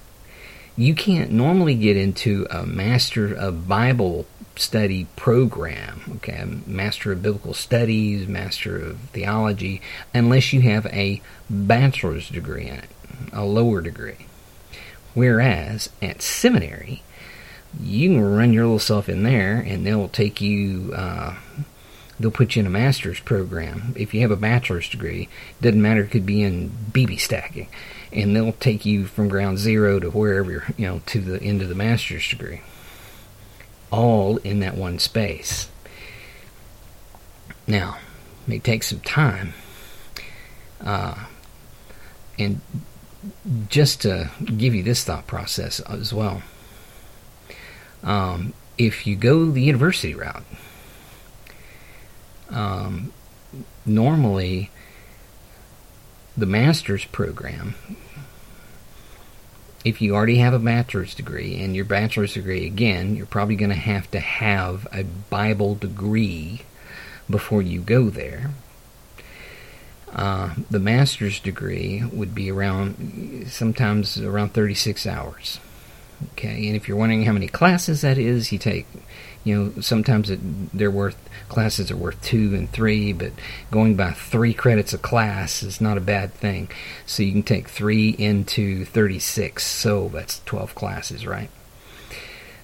you 0.76 0.94
can't 0.94 1.30
normally 1.30 1.74
get 1.74 1.96
into 1.96 2.46
a 2.50 2.66
Master 2.66 3.32
of 3.32 3.68
Bible 3.68 4.26
study 4.56 5.06
program, 5.16 6.02
okay, 6.16 6.44
Master 6.66 7.12
of 7.12 7.22
Biblical 7.22 7.54
Studies, 7.54 8.26
Master 8.26 8.76
of 8.76 8.98
Theology, 9.12 9.80
unless 10.12 10.52
you 10.52 10.62
have 10.62 10.86
a 10.86 11.22
bachelor's 11.48 12.28
degree 12.28 12.66
in 12.66 12.74
it, 12.76 12.90
a 13.32 13.44
lower 13.44 13.80
degree. 13.80 14.26
Whereas 15.14 15.90
at 16.00 16.22
seminary, 16.22 17.02
you 17.78 18.10
can 18.10 18.20
run 18.20 18.52
your 18.52 18.64
little 18.64 18.78
self 18.78 19.08
in 19.08 19.22
there 19.22 19.56
and 19.56 19.86
they'll 19.86 20.08
take 20.08 20.40
you 20.40 20.92
uh, 20.94 21.36
they'll 22.18 22.30
put 22.30 22.56
you 22.56 22.60
in 22.60 22.66
a 22.66 22.70
master's 22.70 23.20
program. 23.20 23.94
If 23.96 24.12
you 24.12 24.20
have 24.22 24.30
a 24.30 24.36
bachelor's 24.36 24.88
degree 24.88 25.28
doesn't 25.60 25.80
matter 25.80 26.02
it 26.02 26.10
could 26.10 26.26
be 26.26 26.42
in 26.42 26.70
bb 26.92 27.18
stacking. 27.18 27.68
And 28.12 28.34
they'll 28.34 28.52
take 28.52 28.84
you 28.84 29.06
from 29.06 29.28
ground 29.28 29.58
zero 29.58 30.00
to 30.00 30.10
wherever 30.10 30.66
you 30.76 30.86
know 30.86 31.02
to 31.06 31.20
the 31.20 31.42
end 31.42 31.62
of 31.62 31.68
the 31.68 31.74
master's 31.74 32.28
degree. 32.28 32.62
All 33.92 34.38
in 34.38 34.60
that 34.60 34.76
one 34.76 34.98
space. 34.98 35.70
Now 37.66 37.98
it 38.46 38.48
may 38.48 38.58
take 38.58 38.82
some 38.82 39.00
time 39.00 39.54
uh, 40.80 41.26
and 42.38 42.60
just 43.68 44.02
to 44.02 44.30
give 44.44 44.74
you 44.74 44.82
this 44.82 45.04
thought 45.04 45.26
process 45.26 45.80
as 45.80 46.12
well 46.12 46.42
um, 48.02 48.52
if 48.78 49.06
you 49.06 49.16
go 49.16 49.46
the 49.46 49.62
university 49.62 50.14
route, 50.14 50.44
um, 52.48 53.12
normally 53.84 54.70
the 56.36 56.46
master's 56.46 57.04
program, 57.06 57.74
if 59.84 60.00
you 60.00 60.14
already 60.14 60.36
have 60.38 60.54
a 60.54 60.58
bachelor's 60.58 61.14
degree, 61.14 61.62
and 61.62 61.74
your 61.74 61.84
bachelor's 61.84 62.34
degree, 62.34 62.66
again, 62.66 63.16
you're 63.16 63.26
probably 63.26 63.56
going 63.56 63.70
to 63.70 63.76
have 63.76 64.10
to 64.10 64.20
have 64.20 64.86
a 64.92 65.04
Bible 65.04 65.74
degree 65.74 66.62
before 67.28 67.62
you 67.62 67.80
go 67.80 68.10
there. 68.10 68.50
Uh, 70.14 70.54
the 70.70 70.80
master's 70.80 71.38
degree 71.38 72.02
would 72.12 72.34
be 72.34 72.50
around, 72.50 73.46
sometimes 73.48 74.20
around 74.20 74.52
36 74.52 75.06
hours. 75.06 75.60
Okay, 76.32 76.66
and 76.66 76.76
if 76.76 76.86
you're 76.86 76.96
wondering 76.96 77.22
how 77.22 77.32
many 77.32 77.46
classes 77.46 78.02
that 78.02 78.18
is, 78.18 78.52
you 78.52 78.58
take, 78.58 78.86
you 79.44 79.56
know, 79.56 79.80
sometimes 79.80 80.28
it, 80.28 80.40
they're 80.76 80.90
worth 80.90 81.16
classes 81.48 81.90
are 81.90 81.96
worth 81.96 82.20
two 82.22 82.54
and 82.54 82.70
three, 82.70 83.12
but 83.12 83.32
going 83.70 83.96
by 83.96 84.12
three 84.12 84.52
credits 84.52 84.92
a 84.92 84.98
class 84.98 85.62
is 85.62 85.80
not 85.80 85.96
a 85.96 86.00
bad 86.00 86.34
thing. 86.34 86.70
So 87.06 87.22
you 87.22 87.32
can 87.32 87.42
take 87.42 87.68
three 87.68 88.10
into 88.10 88.84
36, 88.84 89.64
so 89.64 90.08
that's 90.08 90.42
12 90.44 90.74
classes, 90.74 91.26
right? 91.26 91.50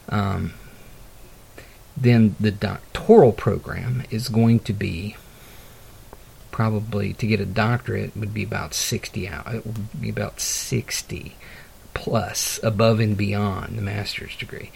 Um, 0.08 0.52
then 1.96 2.36
the 2.38 2.50
doctoral 2.50 3.32
program 3.32 4.02
is 4.10 4.28
going 4.28 4.60
to 4.60 4.72
be 4.72 5.16
probably 6.56 7.12
to 7.12 7.26
get 7.26 7.38
a 7.38 7.44
doctorate 7.44 8.16
would 8.16 8.32
be 8.32 8.42
about 8.42 8.72
60 8.72 9.28
out. 9.28 9.54
It 9.54 9.66
would 9.66 10.00
be 10.00 10.08
about 10.08 10.40
60 10.40 11.36
plus 11.92 12.58
above 12.62 12.98
and 12.98 13.14
beyond 13.14 13.76
the 13.76 13.82
master's 13.82 14.34
degree. 14.34 14.72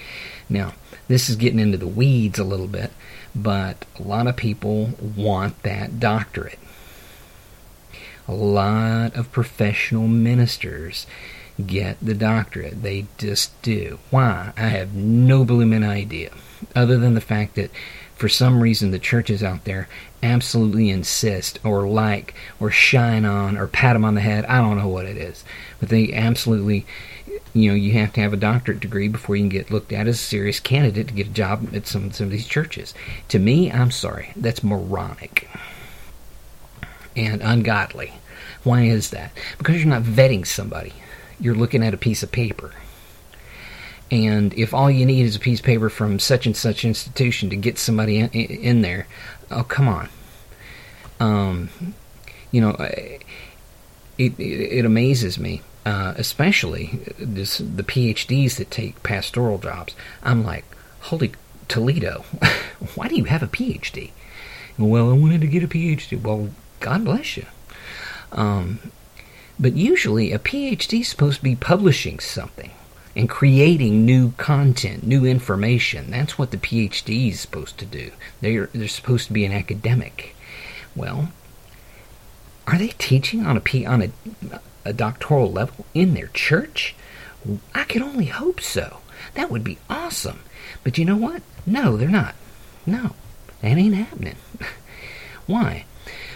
Now, 0.46 0.74
this 1.08 1.30
is 1.30 1.36
getting 1.36 1.58
into 1.58 1.78
the 1.78 1.86
weeds 1.86 2.38
a 2.38 2.44
little 2.44 2.66
bit, 2.66 2.92
but 3.34 3.86
a 3.98 4.02
lot 4.02 4.26
of 4.26 4.36
people 4.36 4.90
want 5.00 5.62
that 5.62 5.98
doctorate. 5.98 6.58
A 8.28 8.34
lot 8.34 9.16
of 9.16 9.32
professional 9.32 10.06
ministers 10.06 11.06
get 11.66 11.96
the 12.02 12.14
doctorate. 12.14 12.82
They 12.82 13.06
just 13.16 13.62
do. 13.62 14.00
Why? 14.10 14.52
I 14.54 14.68
have 14.68 14.94
no 14.94 15.46
blooming 15.46 15.84
idea. 15.84 16.32
Other 16.76 16.98
than 16.98 17.14
the 17.14 17.22
fact 17.22 17.54
that 17.54 17.70
for 18.20 18.28
some 18.28 18.62
reason 18.62 18.90
the 18.90 18.98
churches 18.98 19.42
out 19.42 19.64
there 19.64 19.88
absolutely 20.22 20.90
insist 20.90 21.58
or 21.64 21.88
like 21.88 22.34
or 22.60 22.70
shine 22.70 23.24
on 23.24 23.56
or 23.56 23.66
pat 23.66 23.94
them 23.94 24.04
on 24.04 24.14
the 24.14 24.20
head. 24.20 24.44
I 24.44 24.58
don't 24.58 24.76
know 24.76 24.88
what 24.88 25.06
it 25.06 25.16
is. 25.16 25.42
But 25.80 25.88
they 25.88 26.12
absolutely 26.12 26.84
you 27.54 27.70
know, 27.70 27.74
you 27.74 27.92
have 27.92 28.12
to 28.12 28.20
have 28.20 28.34
a 28.34 28.36
doctorate 28.36 28.80
degree 28.80 29.08
before 29.08 29.36
you 29.36 29.42
can 29.42 29.48
get 29.48 29.70
looked 29.70 29.90
at 29.90 30.06
as 30.06 30.16
a 30.16 30.22
serious 30.22 30.60
candidate 30.60 31.08
to 31.08 31.14
get 31.14 31.28
a 31.28 31.30
job 31.30 31.74
at 31.74 31.86
some, 31.86 32.12
some 32.12 32.26
of 32.26 32.30
these 32.30 32.46
churches. 32.46 32.92
To 33.28 33.38
me, 33.38 33.72
I'm 33.72 33.90
sorry, 33.90 34.32
that's 34.36 34.62
moronic 34.62 35.48
and 37.16 37.40
ungodly. 37.40 38.12
Why 38.64 38.82
is 38.82 39.10
that? 39.10 39.32
Because 39.56 39.76
you're 39.76 39.86
not 39.86 40.02
vetting 40.02 40.46
somebody. 40.46 40.92
You're 41.40 41.54
looking 41.54 41.82
at 41.82 41.94
a 41.94 41.96
piece 41.96 42.22
of 42.22 42.30
paper. 42.30 42.72
And 44.10 44.52
if 44.54 44.74
all 44.74 44.90
you 44.90 45.06
need 45.06 45.24
is 45.24 45.36
a 45.36 45.40
piece 45.40 45.60
of 45.60 45.66
paper 45.66 45.88
from 45.88 46.18
such 46.18 46.46
and 46.46 46.56
such 46.56 46.84
institution 46.84 47.50
to 47.50 47.56
get 47.56 47.78
somebody 47.78 48.18
in, 48.18 48.28
in 48.30 48.82
there, 48.82 49.06
oh, 49.50 49.62
come 49.62 49.86
on. 49.86 50.08
Um, 51.20 51.68
you 52.50 52.60
know, 52.60 52.70
it, 52.70 53.22
it, 54.18 54.38
it 54.38 54.84
amazes 54.84 55.38
me 55.38 55.62
uh, 55.86 56.14
especially 56.16 57.00
this 57.18 57.58
the 57.58 57.82
PhDs 57.82 58.56
that 58.56 58.70
take 58.70 59.02
pastoral 59.02 59.58
jobs. 59.58 59.94
I'm 60.22 60.44
like, 60.44 60.64
holy 61.00 61.32
Toledo, 61.68 62.24
why 62.94 63.08
do 63.08 63.16
you 63.16 63.24
have 63.24 63.42
a 63.42 63.48
PhD? 63.48 64.10
Well, 64.78 65.10
I 65.10 65.14
wanted 65.14 65.40
to 65.42 65.46
get 65.46 65.62
a 65.62 65.68
PhD. 65.68 66.20
Well, 66.20 66.50
God 66.80 67.04
bless 67.04 67.36
you. 67.36 67.46
Um, 68.32 68.78
but 69.58 69.74
usually, 69.74 70.32
a 70.32 70.38
PhD 70.38 71.00
is 71.00 71.08
supposed 71.08 71.38
to 71.38 71.44
be 71.44 71.56
publishing 71.56 72.18
something 72.18 72.70
and 73.16 73.28
creating 73.28 74.04
new 74.04 74.32
content, 74.32 75.04
new 75.04 75.24
information. 75.24 76.10
That's 76.10 76.38
what 76.38 76.50
the 76.50 76.56
PhD 76.56 77.30
is 77.30 77.40
supposed 77.40 77.78
to 77.78 77.86
do. 77.86 78.12
They're 78.40 78.66
they're 78.72 78.88
supposed 78.88 79.26
to 79.26 79.32
be 79.32 79.44
an 79.44 79.52
academic. 79.52 80.34
Well, 80.94 81.30
are 82.66 82.78
they 82.78 82.88
teaching 82.88 83.46
on 83.46 83.56
a 83.56 83.60
P 83.60 83.84
on 83.84 84.02
a 84.02 84.10
a 84.84 84.92
doctoral 84.92 85.50
level 85.50 85.84
in 85.94 86.14
their 86.14 86.28
church? 86.28 86.94
I 87.74 87.84
could 87.84 88.02
only 88.02 88.26
hope 88.26 88.60
so. 88.60 88.98
That 89.34 89.50
would 89.50 89.64
be 89.64 89.78
awesome. 89.88 90.40
But 90.84 90.98
you 90.98 91.04
know 91.04 91.16
what? 91.16 91.42
No, 91.66 91.96
they're 91.96 92.08
not. 92.08 92.34
No, 92.86 93.14
that 93.60 93.76
ain't 93.76 93.94
happening. 93.94 94.36
why? 95.46 95.84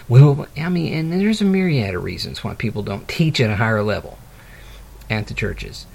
Well, 0.07 0.47
I 0.55 0.69
mean, 0.69 0.93
and 0.93 1.13
there's 1.13 1.41
a 1.41 1.45
myriad 1.45 1.95
of 1.95 2.03
reasons 2.03 2.43
why 2.43 2.53
people 2.53 2.83
don't 2.83 3.07
teach 3.07 3.41
at 3.41 3.49
a 3.49 3.55
higher 3.55 3.81
level 3.81 4.19
at 5.09 5.27
the 5.27 5.33
churches. 5.33 5.87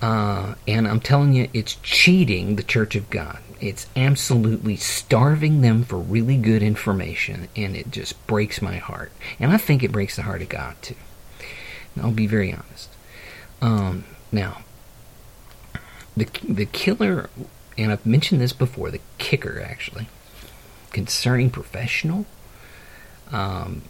Uh, 0.00 0.54
and 0.66 0.86
I'm 0.86 1.00
telling 1.00 1.32
you, 1.32 1.48
it's 1.52 1.74
cheating 1.82 2.56
the 2.56 2.62
Church 2.62 2.94
of 2.94 3.10
God. 3.10 3.38
It's 3.60 3.88
absolutely 3.96 4.76
starving 4.76 5.60
them 5.62 5.82
for 5.82 5.96
really 5.96 6.36
good 6.36 6.62
information, 6.62 7.48
and 7.56 7.76
it 7.76 7.90
just 7.90 8.24
breaks 8.28 8.62
my 8.62 8.76
heart. 8.76 9.10
And 9.40 9.52
I 9.52 9.56
think 9.56 9.82
it 9.82 9.90
breaks 9.90 10.14
the 10.14 10.22
heart 10.22 10.42
of 10.42 10.48
God, 10.48 10.76
too. 10.80 10.94
I'll 12.00 12.12
be 12.12 12.28
very 12.28 12.52
honest. 12.52 12.90
Um, 13.60 14.04
now, 14.30 14.62
the 16.16 16.28
the 16.48 16.66
killer, 16.66 17.28
and 17.76 17.90
I've 17.90 18.06
mentioned 18.06 18.40
this 18.40 18.52
before, 18.52 18.90
the 18.92 19.00
kicker 19.18 19.60
actually, 19.60 20.08
concerning 20.92 21.50
professional, 21.50 22.26
um, 23.32 23.82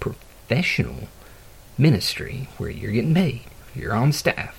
professional 0.00 1.08
ministry 1.76 2.48
where 2.56 2.70
you're 2.70 2.92
getting 2.92 3.14
paid, 3.14 3.42
you're 3.76 3.94
on 3.94 4.12
staff, 4.12 4.56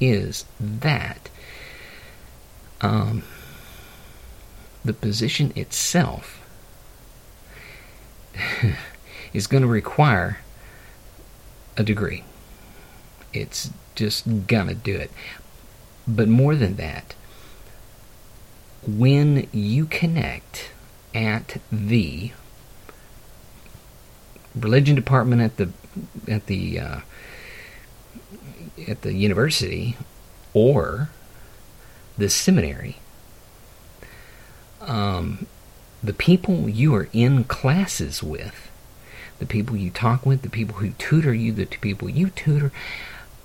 is 0.00 0.44
that 0.60 1.28
um, 2.80 3.22
the 4.84 4.92
position 4.92 5.52
itself 5.56 6.40
is 9.32 9.46
going 9.46 9.62
to 9.62 9.68
require 9.68 10.38
a 11.76 11.82
degree. 11.82 12.24
It's 13.32 13.70
just 13.94 14.46
gonna 14.46 14.74
do 14.74 14.94
it. 14.94 15.10
But 16.06 16.28
more 16.28 16.54
than 16.54 16.76
that, 16.76 17.14
when 18.86 19.48
you 19.52 19.86
connect 19.86 20.70
at 21.14 21.56
the 21.72 22.32
religion 24.54 24.94
department 24.94 25.40
at 25.42 25.56
the 25.56 25.70
at 26.28 26.46
the 26.46 26.78
uh, 26.78 27.00
at 28.88 29.02
the 29.02 29.14
university 29.14 29.96
or 30.52 31.10
the 32.16 32.28
seminary, 32.28 32.96
um, 34.80 35.46
the 36.02 36.12
people 36.12 36.68
you 36.68 36.94
are 36.94 37.08
in 37.12 37.44
classes 37.44 38.22
with 38.22 38.70
the 39.38 39.46
people 39.46 39.76
you 39.76 39.90
talk 39.90 40.24
with, 40.24 40.42
the 40.42 40.50
people 40.50 40.76
who 40.76 40.90
tutor 40.90 41.34
you, 41.34 41.52
the 41.52 41.66
people 41.66 42.08
you 42.08 42.30
tutor, 42.30 42.72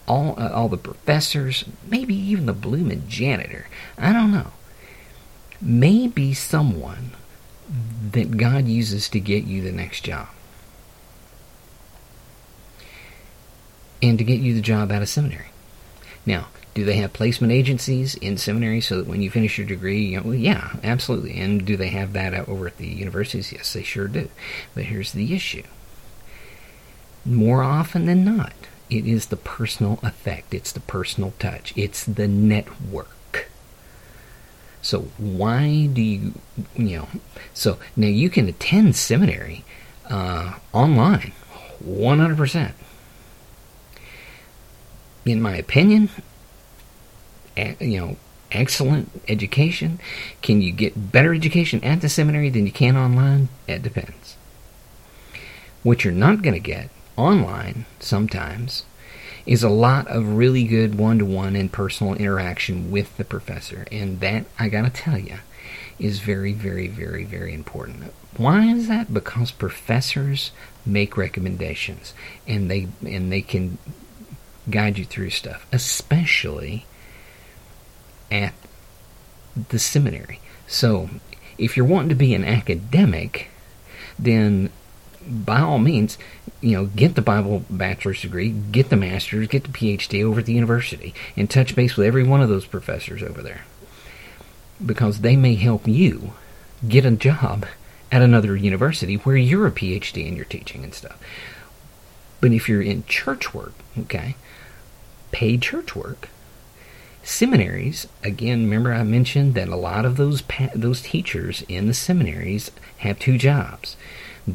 all 0.07 0.35
uh, 0.39 0.49
all 0.49 0.69
the 0.69 0.77
professors, 0.77 1.65
maybe 1.87 2.15
even 2.15 2.45
the 2.45 2.53
blooming 2.53 3.07
janitor. 3.07 3.67
I 3.97 4.13
don't 4.13 4.31
know. 4.31 4.51
may 5.61 6.07
be 6.07 6.33
someone 6.33 7.11
that 8.11 8.37
God 8.37 8.67
uses 8.67 9.09
to 9.09 9.19
get 9.19 9.43
you 9.43 9.61
the 9.61 9.71
next 9.71 10.01
job. 10.01 10.29
And 14.01 14.17
to 14.17 14.23
get 14.23 14.39
you 14.39 14.53
the 14.53 14.61
job 14.61 14.91
out 14.91 15.01
of 15.01 15.09
seminary. 15.09 15.47
Now, 16.25 16.47
do 16.73 16.85
they 16.85 16.97
have 16.97 17.11
placement 17.13 17.51
agencies 17.51 18.15
in 18.15 18.37
seminary 18.37 18.79
so 18.79 18.97
that 18.97 19.07
when 19.07 19.21
you 19.21 19.29
finish 19.29 19.57
your 19.57 19.67
degree, 19.67 20.01
you 20.05 20.17
know, 20.17 20.23
well, 20.23 20.35
yeah, 20.35 20.75
absolutely. 20.83 21.39
And 21.39 21.65
do 21.65 21.75
they 21.75 21.89
have 21.89 22.13
that 22.13 22.33
over 22.47 22.67
at 22.67 22.77
the 22.77 22.87
universities? 22.87 23.51
Yes, 23.51 23.73
they 23.73 23.83
sure 23.83 24.07
do. 24.07 24.29
But 24.75 24.85
here's 24.85 25.11
the 25.11 25.33
issue. 25.33 25.63
More 27.25 27.63
often 27.63 28.05
than 28.05 28.23
not, 28.23 28.53
it 28.89 29.05
is 29.05 29.27
the 29.27 29.35
personal 29.35 29.99
effect. 30.03 30.53
It's 30.53 30.71
the 30.71 30.79
personal 30.79 31.33
touch. 31.39 31.73
It's 31.75 32.03
the 32.05 32.27
network. 32.27 33.49
So 34.81 35.09
why 35.17 35.89
do 35.91 36.01
you, 36.01 36.33
you 36.75 36.97
know, 36.97 37.07
so 37.53 37.77
now 37.95 38.07
you 38.07 38.29
can 38.29 38.47
attend 38.47 38.95
seminary 38.95 39.65
uh, 40.09 40.53
online, 40.73 41.33
100%. 41.83 42.71
In 45.29 45.43
my 45.43 45.55
opinion, 45.57 46.09
you 47.55 47.99
know, 47.99 48.17
excellent 48.51 49.11
education. 49.27 49.99
Can 50.41 50.63
you 50.63 50.71
get 50.71 51.11
better 51.11 51.35
education 51.35 51.83
at 51.83 52.01
the 52.01 52.09
seminary 52.09 52.49
than 52.49 52.65
you 52.65 52.71
can 52.71 52.97
online? 52.97 53.49
It 53.67 53.83
depends. 53.83 54.37
What 55.83 56.03
you're 56.03 56.13
not 56.13 56.41
going 56.41 56.55
to 56.55 56.59
get 56.59 56.89
online 57.15 57.85
sometimes 57.99 58.85
is 59.45 59.61
a 59.61 59.69
lot 59.69 60.07
of 60.07 60.35
really 60.35 60.63
good 60.63 60.95
one-to-one 60.95 61.55
and 61.55 61.71
personal 61.71 62.15
interaction 62.15 62.89
with 62.89 63.15
the 63.17 63.23
professor 63.23 63.85
and 63.91 64.19
that 64.19 64.45
i 64.59 64.69
gotta 64.69 64.89
tell 64.89 65.17
you 65.17 65.37
is 65.97 66.19
very 66.19 66.53
very 66.53 66.87
very 66.87 67.23
very 67.23 67.53
important 67.53 68.13
why 68.37 68.65
is 68.65 68.87
that 68.87 69.13
because 69.13 69.51
professors 69.51 70.51
make 70.85 71.17
recommendations 71.17 72.13
and 72.47 72.69
they 72.69 72.87
and 73.05 73.31
they 73.31 73.41
can 73.41 73.77
guide 74.69 74.97
you 74.97 75.05
through 75.05 75.29
stuff 75.29 75.65
especially 75.71 76.85
at 78.31 78.53
the 79.69 79.79
seminary 79.79 80.39
so 80.67 81.09
if 81.57 81.75
you're 81.75 81.85
wanting 81.85 82.09
to 82.09 82.15
be 82.15 82.33
an 82.33 82.45
academic 82.45 83.49
then 84.17 84.69
by 85.29 85.59
all 85.59 85.79
means, 85.79 86.17
you 86.61 86.71
know, 86.71 86.85
get 86.85 87.15
the 87.15 87.21
Bible 87.21 87.63
bachelor's 87.69 88.21
degree, 88.21 88.49
get 88.49 88.89
the 88.89 88.95
master's, 88.95 89.47
get 89.47 89.63
the 89.63 89.69
PhD 89.69 90.23
over 90.23 90.39
at 90.39 90.45
the 90.45 90.53
university, 90.53 91.13
and 91.35 91.49
touch 91.49 91.75
base 91.75 91.95
with 91.95 92.07
every 92.07 92.23
one 92.23 92.41
of 92.41 92.49
those 92.49 92.65
professors 92.65 93.21
over 93.21 93.41
there. 93.41 93.65
Because 94.83 95.19
they 95.19 95.35
may 95.35 95.55
help 95.55 95.87
you 95.87 96.33
get 96.87 97.05
a 97.05 97.11
job 97.11 97.65
at 98.11 98.21
another 98.21 98.55
university 98.55 99.15
where 99.15 99.35
you're 99.35 99.67
a 99.67 99.71
PhD 99.71 100.27
and 100.27 100.35
you're 100.35 100.45
teaching 100.45 100.83
and 100.83 100.93
stuff. 100.93 101.19
But 102.41 102.53
if 102.53 102.69
you're 102.69 102.81
in 102.81 103.03
church 103.05 103.53
work, 103.53 103.73
okay, 103.99 104.35
paid 105.31 105.61
church 105.61 105.95
work, 105.95 106.29
seminaries 107.21 108.07
again 108.23 108.63
remember 108.63 108.93
i 108.93 109.03
mentioned 109.03 109.53
that 109.53 109.67
a 109.67 109.75
lot 109.75 110.05
of 110.05 110.15
those 110.15 110.41
pa- 110.43 110.69
those 110.73 111.01
teachers 111.01 111.63
in 111.67 111.85
the 111.85 111.93
seminaries 111.93 112.71
have 112.99 113.19
two 113.19 113.37
jobs 113.37 113.97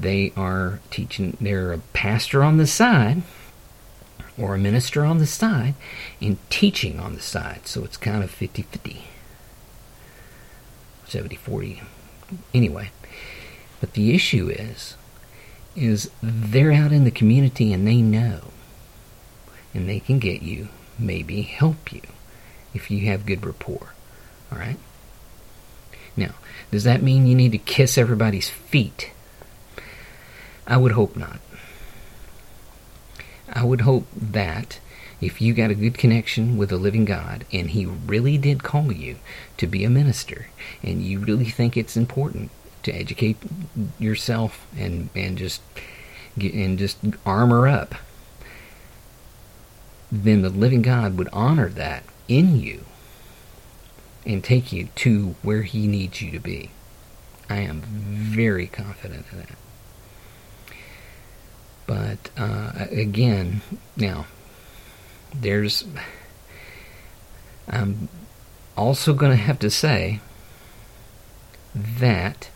they 0.01 0.33
are 0.37 0.81
teaching, 0.91 1.37
they're 1.41 1.73
a 1.73 1.79
pastor 1.79 2.43
on 2.43 2.57
the 2.57 2.67
side 2.67 3.23
or 4.37 4.55
a 4.55 4.59
minister 4.59 5.05
on 5.05 5.19
the 5.19 5.27
side 5.27 5.75
and 6.21 6.39
teaching 6.51 6.99
on 6.99 7.15
the 7.15 7.21
side. 7.21 7.67
So 7.67 7.85
it's 7.85 7.97
kind 7.97 8.25
of 8.25 8.31
50 8.31 8.63
50, 8.63 9.05
70 11.07 11.37
40. 11.37 11.83
Anyway, 12.53 12.91
but 13.81 13.93
the 13.93 14.15
issue 14.15 14.49
is, 14.49 14.97
is 15.77 16.11
they're 16.23 16.73
out 16.73 16.93
in 16.93 17.05
the 17.05 17.11
community 17.11 17.73
and 17.73 17.87
they 17.87 18.01
know. 18.01 18.41
And 19.75 19.89
they 19.89 20.01
can 20.01 20.19
get 20.19 20.43
you, 20.43 20.69
maybe 20.99 21.43
help 21.43 21.93
you 21.93 22.03
if 22.73 22.91
you 22.91 23.07
have 23.07 23.27
good 23.27 23.45
rapport. 23.45 23.93
All 24.53 24.59
right? 24.59 24.79
Now, 26.17 26.35
does 26.71 26.85
that 26.85 27.03
mean 27.03 27.27
you 27.27 27.35
need 27.35 27.53
to 27.53 27.59
kiss 27.59 27.99
everybody's 27.99 28.49
feet 28.49 29.11
I 30.67 30.77
would 30.77 30.93
hope 30.93 31.17
not. 31.17 31.41
I 33.53 33.65
would 33.65 33.83
hope 33.83 34.07
that 34.17 34.81
if 35.21 35.41
you 35.41 35.55
got 35.55 35.71
a 35.71 35.75
good 35.75 35.97
connection 35.97 36.57
with 36.57 36.71
the 36.71 36.77
living 36.77 37.05
God 37.05 37.45
and 37.53 37.71
He 37.71 37.87
really 37.87 38.39
did 38.39 38.63
call 38.63 38.91
you 38.91 39.17
to 39.59 39.67
be 39.67 39.85
a 39.85 39.91
minister 39.91 40.49
and 40.83 41.03
you 41.03 41.19
really 41.19 41.45
think 41.45 41.77
it's 41.77 41.97
important 41.97 42.51
to 42.83 42.93
educate 42.93 43.37
yourself 43.99 44.67
and, 44.77 45.09
and 45.15 45.39
just 45.39 45.63
and 46.37 46.79
just 46.79 46.99
armor 47.25 47.69
up, 47.69 47.95
then 50.23 50.43
the 50.43 50.51
living 50.51 50.83
God 50.83 51.19
would 51.19 51.29
honor 51.33 51.69
that 51.71 52.05
in 52.29 52.61
you 52.61 52.85
and 54.25 54.43
take 54.43 54.73
you 54.73 54.89
to 54.95 55.35
where 55.43 55.63
He 55.63 55.87
needs 55.87 56.23
you 56.23 56.31
to 56.31 56.39
be. 56.39 56.71
I 57.51 57.57
am 57.57 57.81
very 57.83 58.67
confident 58.67 59.27
of 59.33 59.39
that. 59.39 59.59
But 61.87 62.31
uh, 62.39 62.87
again, 62.91 63.61
now 63.97 64.27
there's. 65.35 65.85
I'm 67.69 68.09
also 68.77 69.15
going 69.15 69.33
to 69.33 69.37
have 69.37 69.59
to 69.59 69.71
say 69.71 70.21
that 71.75 72.51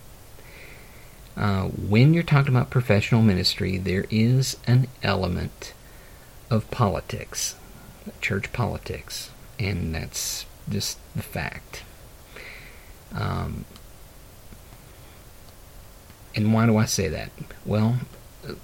uh, 1.36 1.64
when 1.64 2.14
you're 2.14 2.22
talking 2.22 2.54
about 2.54 2.70
professional 2.70 3.22
ministry, 3.22 3.78
there 3.78 4.06
is 4.10 4.56
an 4.66 4.86
element 5.02 5.72
of 6.50 6.70
politics, 6.70 7.56
church 8.20 8.52
politics, 8.52 9.30
and 9.58 9.94
that's 9.94 10.46
just 10.68 10.98
the 11.14 11.22
fact. 11.22 11.82
Um, 13.14 13.64
and 16.34 16.52
why 16.52 16.66
do 16.66 16.76
I 16.76 16.84
say 16.84 17.08
that? 17.08 17.30
Well, 17.64 17.98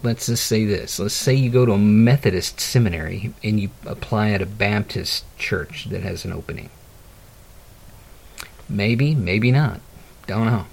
let's 0.02 0.26
just 0.26 0.46
say 0.46 0.64
this. 0.64 0.98
Let's 0.98 1.14
say 1.14 1.34
you 1.34 1.50
go 1.50 1.66
to 1.66 1.72
a 1.72 1.78
Methodist 1.78 2.60
seminary 2.60 3.32
and 3.42 3.58
you 3.58 3.70
apply 3.86 4.30
at 4.30 4.42
a 4.42 4.46
Baptist 4.46 5.24
church 5.38 5.86
that 5.86 6.02
has 6.02 6.24
an 6.24 6.32
opening. 6.32 6.70
Maybe, 8.68 9.14
maybe 9.14 9.50
not. 9.50 9.80
Don't 10.26 10.46
know. 10.46 10.66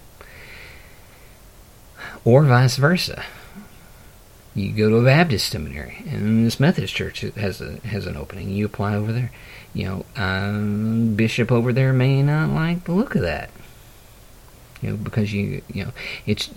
Or 2.24 2.44
vice 2.44 2.78
versa. 2.78 3.24
You 4.54 4.74
go 4.74 4.90
to 4.90 4.98
a 4.98 5.06
Baptist 5.06 5.48
seminary 5.50 6.04
and 6.10 6.46
this 6.46 6.60
Methodist 6.60 6.94
church 6.94 7.22
has 7.22 7.62
a 7.62 7.78
has 7.88 8.06
an 8.06 8.18
opening. 8.18 8.50
You 8.50 8.66
apply 8.66 8.96
over 8.96 9.12
there. 9.12 9.32
You 9.74 9.86
know, 9.86 10.06
um, 10.18 11.16
bishop 11.16 11.52
over 11.52 11.72
there 11.72 11.94
may 11.94 12.22
not 12.22 12.50
like 12.50 12.84
the 12.84 12.92
look 12.92 13.16
of 13.16 13.22
that 13.22 13.50
you 14.82 14.90
know, 14.90 14.98
because 14.98 15.32
you 15.34 15.62
you 15.72 15.86
know 15.86 15.92
it's 16.26 16.50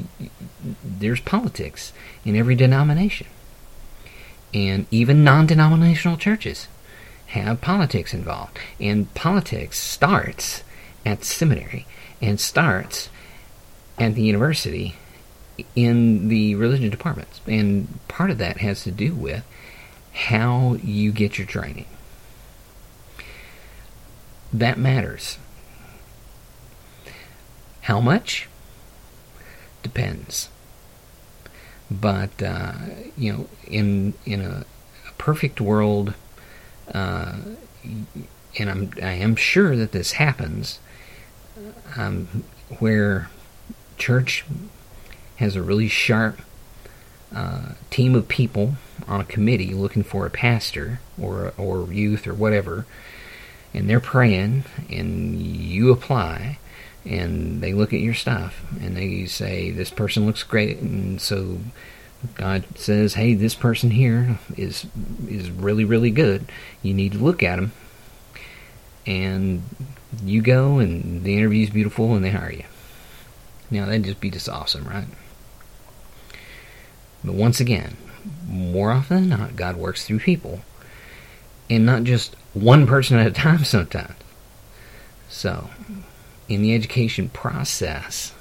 there's 0.83 1.21
politics 1.21 1.93
in 2.25 2.37
every 2.37 2.55
denomination, 2.55 3.27
and 4.53 4.87
even 4.91 5.25
non-denominational 5.25 6.17
churches 6.17 6.69
have 7.27 7.61
politics 7.61 8.15
involved, 8.15 8.59
and 8.81 9.13
politics 9.15 9.79
starts 9.79 10.63
at 11.05 11.25
seminary 11.25 11.87
and 12.21 12.41
starts 12.41 13.11
at 13.99 14.15
the 14.15 14.23
university 14.23 14.97
in 15.75 16.29
the 16.29 16.55
religion 16.55 16.91
departments, 16.91 17.41
and 17.47 17.99
part 18.09 18.31
of 18.31 18.39
that 18.39 18.59
has 18.59 18.83
to 18.85 18.91
do 18.91 19.15
with 19.15 19.45
how 20.13 20.75
you 20.83 21.13
get 21.13 21.39
your 21.39 21.47
training. 21.47 21.87
That 24.53 24.79
matters 24.79 25.39
how 27.85 28.01
much? 28.01 28.49
Depends. 29.83 30.49
But 31.91 32.43
uh, 32.43 32.73
you 33.17 33.33
know, 33.33 33.49
in 33.67 34.15
in 34.25 34.41
a, 34.41 34.65
a 35.07 35.13
perfect 35.19 35.61
world, 35.61 36.15
uh, 36.93 37.37
and 38.59 38.71
I'm 38.71 38.91
I 39.03 39.13
am 39.13 39.37
sure 39.37 39.77
that 39.77 39.93
this 39.93 40.13
happens, 40.13 40.79
um, 41.97 42.45
where 42.79 43.29
church 43.99 44.47
has 45.37 45.57
a 45.57 45.63
really 45.63 45.89
sharp 45.89 46.41
uh, 47.35 47.73
team 47.91 48.15
of 48.15 48.29
people 48.29 48.75
on 49.09 49.21
a 49.21 49.25
committee 49.25 49.75
looking 49.75 50.05
for 50.05 50.25
a 50.25 50.31
pastor 50.31 51.01
or 51.21 51.53
or 51.57 51.93
youth 51.93 52.27
or 52.27 52.35
whatever, 52.35 52.87
and 53.73 53.91
they're 53.91 54.01
praying, 54.01 54.65
and 54.89 55.41
you 55.43 55.91
apply, 55.91 56.59
and 57.05 57.61
they 57.61 57.73
look 57.73 57.93
at 57.93 58.01
your 58.01 58.15
stuff 58.15 58.63
and 58.81 58.97
they 58.97 59.27
say 59.27 59.71
this 59.71 59.91
person 59.91 60.27
looks 60.27 60.43
great 60.43 60.79
and 60.79 61.21
so 61.21 61.59
God 62.35 62.65
says 62.77 63.15
hey 63.15 63.35
this 63.35 63.55
person 63.55 63.91
here 63.91 64.39
is 64.57 64.87
is 65.29 65.51
really 65.51 65.85
really 65.85 66.11
good 66.11 66.47
you 66.83 66.95
need 66.95 67.13
to 67.13 67.19
look 67.19 67.43
at 67.43 67.59
him, 67.59 67.73
and 69.07 69.63
you 70.23 70.41
go 70.41 70.79
and 70.79 71.25
the 71.25 71.37
interview's 71.37 71.71
beautiful 71.71 72.15
and 72.15 72.25
they 72.25 72.31
hire 72.31 72.53
you. 72.53 72.65
Now 73.71 73.87
that'd 73.87 74.05
just 74.05 74.21
be 74.21 74.31
just 74.31 74.49
awesome, 74.49 74.85
right? 74.85 75.09
But 77.25 77.35
once 77.35 77.59
again, 77.59 77.97
more 78.47 78.91
often 78.91 79.29
than 79.29 79.39
not, 79.39 79.57
God 79.57 79.77
works 79.77 80.07
through 80.07 80.21
people. 80.21 80.61
And 81.71 81.87
not 81.87 82.05
just 82.05 82.37
one 82.53 82.87
person 82.87 83.19
at 83.19 83.27
a 83.27 83.31
time 83.31 83.65
sometimes. 83.65 84.15
So, 85.29 85.71
in 86.49 86.63
the 86.63 86.75
education 86.75 87.29
process, 87.31 88.33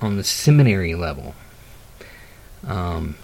on 0.00 0.16
the 0.16 0.24
seminary 0.24 0.94
level, 0.94 1.34
um, 2.66 3.16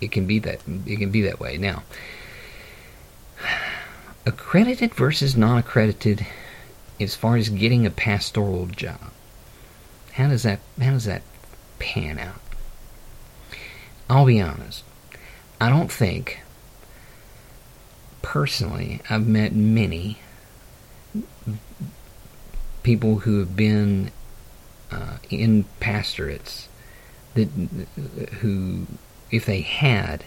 it 0.00 0.12
can 0.12 0.26
be 0.26 0.38
that 0.40 0.60
it 0.86 0.98
can 0.98 1.10
be 1.10 1.22
that 1.22 1.40
way. 1.40 1.56
Now, 1.56 1.82
accredited 4.26 4.94
versus 4.94 5.36
non-accredited, 5.36 6.26
as 7.00 7.14
far 7.14 7.36
as 7.36 7.48
getting 7.48 7.86
a 7.86 7.90
pastoral 7.90 8.66
job, 8.66 9.10
how 10.12 10.28
does 10.28 10.44
that 10.44 10.60
how 10.80 10.90
does 10.92 11.04
that 11.04 11.22
pan 11.78 12.18
out? 12.18 12.40
I'll 14.08 14.26
be 14.26 14.40
honest. 14.40 14.84
I 15.60 15.68
don't 15.68 15.90
think 15.90 16.40
personally 18.22 19.00
I've 19.08 19.26
met 19.26 19.54
many 19.54 20.18
people 22.82 23.20
who 23.20 23.38
have 23.40 23.56
been 23.56 24.10
uh, 24.90 25.18
in 25.30 25.64
pastorates 25.80 26.68
that 27.34 27.48
who 28.40 28.86
if 29.30 29.44
they 29.44 29.60
had 29.60 30.24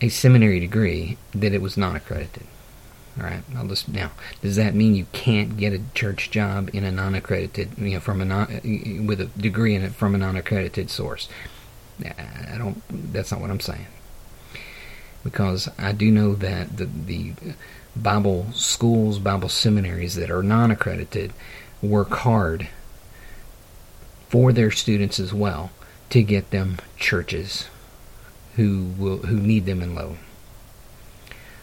a 0.00 0.08
seminary 0.08 0.60
degree 0.60 1.16
that 1.32 1.52
it 1.52 1.62
was 1.62 1.76
non 1.76 1.96
accredited. 1.96 2.46
All 3.18 3.24
right. 3.24 3.42
I'll 3.56 3.68
just 3.68 3.88
now. 3.88 4.10
Does 4.42 4.56
that 4.56 4.74
mean 4.74 4.96
you 4.96 5.06
can't 5.12 5.56
get 5.56 5.72
a 5.72 5.80
church 5.94 6.30
job 6.30 6.68
in 6.72 6.82
a 6.82 6.90
non-accredited, 6.90 7.78
you 7.78 7.90
know, 7.90 8.00
from 8.00 8.20
a 8.20 8.24
non 8.24 9.06
with 9.06 9.20
a 9.20 9.26
degree 9.40 9.74
in 9.74 9.82
it 9.82 9.92
from 9.92 10.14
a 10.14 10.18
non-accredited 10.18 10.90
source? 10.90 11.28
I 12.00 12.58
don't. 12.58 12.82
That's 13.12 13.30
not 13.30 13.40
what 13.40 13.50
I'm 13.50 13.60
saying. 13.60 13.86
Because 15.22 15.68
I 15.78 15.92
do 15.92 16.10
know 16.10 16.34
that 16.34 16.76
the 16.76 16.86
the 16.86 17.32
Bible 17.96 18.52
schools, 18.52 19.18
Bible 19.18 19.48
seminaries 19.48 20.16
that 20.16 20.30
are 20.30 20.42
non-accredited 20.42 21.32
work 21.80 22.10
hard 22.10 22.68
for 24.28 24.52
their 24.52 24.70
students 24.70 25.20
as 25.20 25.32
well 25.32 25.70
to 26.10 26.22
get 26.22 26.50
them 26.50 26.78
churches 26.96 27.68
who 28.56 28.92
will 28.98 29.18
who 29.18 29.36
need 29.36 29.66
them 29.66 29.82
in 29.82 29.94
low. 29.94 30.16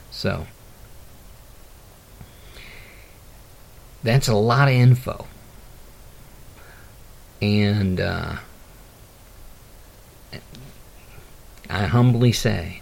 So 0.09 0.47
that's 4.03 4.27
a 4.27 4.35
lot 4.35 4.67
of 4.67 4.73
info. 4.73 5.27
And 7.41 7.99
uh, 7.99 8.37
I 11.69 11.85
humbly 11.85 12.31
say 12.31 12.81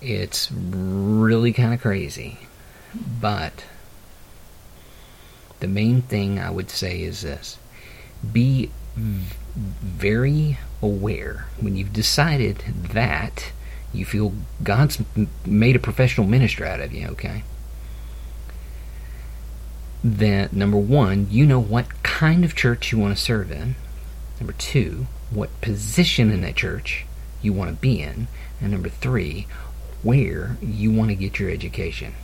it's 0.00 0.50
really 0.52 1.52
kind 1.52 1.74
of 1.74 1.80
crazy. 1.80 2.38
But 3.20 3.64
the 5.60 5.68
main 5.68 6.02
thing 6.02 6.38
I 6.38 6.50
would 6.50 6.70
say 6.70 7.02
is 7.02 7.22
this 7.22 7.58
be 8.32 8.70
very 8.96 10.58
aware 10.82 11.46
when 11.60 11.76
you've 11.76 11.92
decided 11.92 12.58
that 12.92 13.52
you 13.92 14.04
feel 14.04 14.32
God's 14.62 15.02
made 15.44 15.76
a 15.76 15.80
professional 15.80 16.26
minister 16.26 16.64
out 16.64 16.80
of 16.80 16.92
you, 16.92 17.08
okay? 17.08 17.42
That 20.02 20.52
number 20.52 20.78
one, 20.78 21.26
you 21.30 21.44
know 21.44 21.60
what 21.60 22.02
kind 22.02 22.44
of 22.44 22.54
church 22.54 22.92
you 22.92 22.98
want 22.98 23.16
to 23.16 23.22
serve 23.22 23.50
in. 23.50 23.74
Number 24.38 24.54
two, 24.54 25.06
what 25.30 25.60
position 25.60 26.30
in 26.30 26.40
that 26.42 26.56
church 26.56 27.06
you 27.42 27.52
want 27.52 27.70
to 27.70 27.76
be 27.76 28.02
in. 28.02 28.28
And 28.60 28.72
number 28.72 28.88
three, 28.88 29.46
where 30.02 30.56
you 30.60 30.90
want 30.90 31.10
to 31.10 31.14
get 31.14 31.38
your 31.38 31.50
education. 31.50 32.14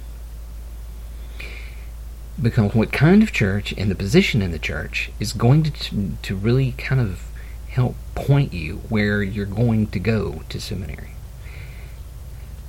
Because 2.40 2.74
what 2.74 2.92
kind 2.92 3.22
of 3.22 3.32
church 3.32 3.72
and 3.76 3.90
the 3.90 3.94
position 3.94 4.42
in 4.42 4.50
the 4.50 4.58
church 4.58 5.10
is 5.18 5.32
going 5.32 5.62
to, 5.64 6.10
to 6.22 6.36
really 6.36 6.72
kind 6.72 7.00
of 7.00 7.28
help 7.68 7.96
point 8.14 8.52
you 8.52 8.76
where 8.88 9.22
you're 9.22 9.46
going 9.46 9.86
to 9.88 9.98
go 9.98 10.42
to 10.48 10.60
seminary. 10.60 11.10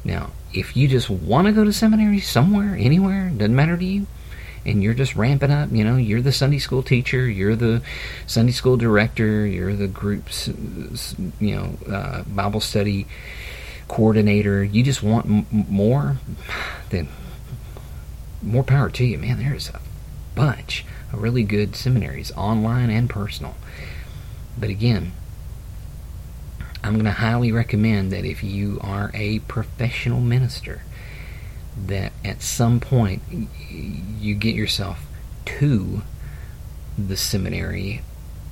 Now, 0.03 0.31
if 0.53 0.77
you 0.77 0.87
just 0.87 1.09
want 1.09 1.47
to 1.47 1.53
go 1.53 1.65
to 1.65 1.73
seminary 1.73 2.19
somewhere, 2.19 2.75
anywhere, 2.75 3.29
doesn't 3.29 3.55
matter 3.55 3.75
to 3.75 3.85
you, 3.85 4.07
and 4.67 4.83
you're 4.83 4.93
just 4.93 5.15
ramping 5.15 5.49
up, 5.49 5.71
you 5.71 5.83
know, 5.83 5.95
you're 5.95 6.21
the 6.21 6.33
Sunday 6.33 6.59
school 6.59 6.83
teacher, 6.83 7.27
you're 7.27 7.55
the 7.55 7.81
Sunday 8.27 8.51
school 8.51 8.75
director, 8.75 9.45
you're 9.45 9.73
the 9.73 9.87
group's, 9.87 10.49
you 11.39 11.55
know, 11.55 11.77
uh, 11.89 12.23
Bible 12.23 12.59
study 12.59 13.07
coordinator, 13.87 14.63
you 14.63 14.83
just 14.83 15.01
want 15.01 15.25
m- 15.25 15.47
more, 15.51 16.17
then 16.89 17.07
more 18.41 18.63
power 18.63 18.89
to 18.89 19.05
you, 19.05 19.17
man. 19.17 19.39
There's 19.39 19.69
a 19.69 19.79
bunch 20.35 20.85
of 21.13 21.21
really 21.21 21.43
good 21.43 21.75
seminaries, 21.75 22.31
online 22.33 22.89
and 22.89 23.09
personal. 23.09 23.55
But 24.59 24.69
again, 24.69 25.13
I'm 26.83 26.93
going 26.93 27.05
to 27.05 27.11
highly 27.11 27.53
recommend 27.53 28.11
that 28.11 28.25
if 28.25 28.43
you 28.43 28.79
are 28.81 29.11
a 29.13 29.39
professional 29.39 30.19
minister, 30.19 30.81
that 31.85 32.11
at 32.23 32.41
some 32.41 32.79
point 32.79 33.21
you 34.19 34.35
get 34.35 34.55
yourself 34.55 35.05
to 35.45 36.01
the 36.97 37.15
seminary 37.15 38.01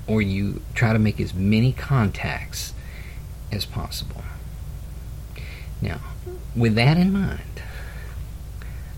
or 0.07 0.21
you 0.21 0.61
try 0.73 0.93
to 0.93 0.99
make 0.99 1.19
as 1.19 1.33
many 1.33 1.73
contacts 1.73 2.73
as 3.51 3.65
possible. 3.65 4.23
Now, 5.81 5.99
with 6.55 6.75
that 6.75 6.97
in 6.97 7.11
mind, 7.11 7.61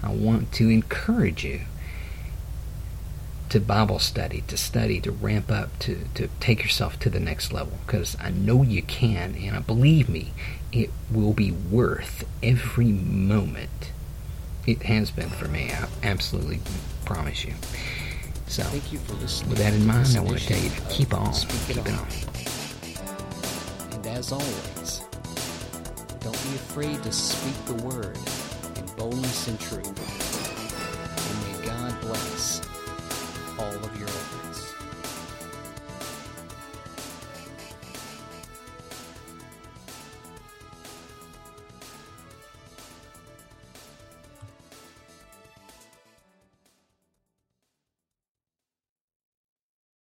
I 0.03 0.11
want 0.11 0.51
to 0.53 0.69
encourage 0.69 1.43
you 1.43 1.61
to 3.49 3.59
Bible 3.59 3.99
study, 3.99 4.43
to 4.47 4.57
study, 4.57 4.99
to 5.01 5.11
ramp 5.11 5.49
up, 5.49 5.77
to, 5.79 6.05
to 6.15 6.27
take 6.39 6.63
yourself 6.63 6.99
to 6.99 7.09
the 7.09 7.19
next 7.19 7.53
level. 7.53 7.79
Because 7.85 8.17
I 8.19 8.29
know 8.29 8.61
you 8.61 8.81
can, 8.81 9.35
and 9.35 9.55
I 9.55 9.59
believe 9.59 10.09
me, 10.09 10.33
it 10.71 10.89
will 11.09 11.33
be 11.33 11.51
worth 11.51 12.25
every 12.43 12.91
moment. 12.91 13.91
It 14.67 14.81
has 14.83 15.09
been 15.11 15.29
for 15.29 15.47
me. 15.47 15.71
I 15.71 15.87
absolutely 16.03 16.59
promise 17.05 17.45
you. 17.45 17.53
So, 18.47 18.63
Thank 18.63 18.91
you 18.91 18.99
for 18.99 19.13
listening. 19.13 19.49
with 19.49 19.59
that 19.59 19.73
in 19.73 19.85
mind, 19.87 20.13
I 20.15 20.19
want 20.19 20.37
to 20.39 20.45
tell 20.45 20.59
you 20.59 20.69
to 20.69 20.81
keep 20.89 21.13
on, 21.13 21.33
keep 21.33 21.77
it 21.77 21.87
on. 21.87 21.93
on. 21.93 22.07
And 23.93 24.07
as 24.07 24.31
always, 24.31 25.01
don't 26.19 26.33
be 26.43 26.55
afraid 26.55 27.01
to 27.03 27.11
speak 27.11 27.55
the 27.65 27.83
word 27.85 28.17
in 28.75 28.85
boldness 28.97 29.47
and 29.47 29.59
truth. 29.59 30.26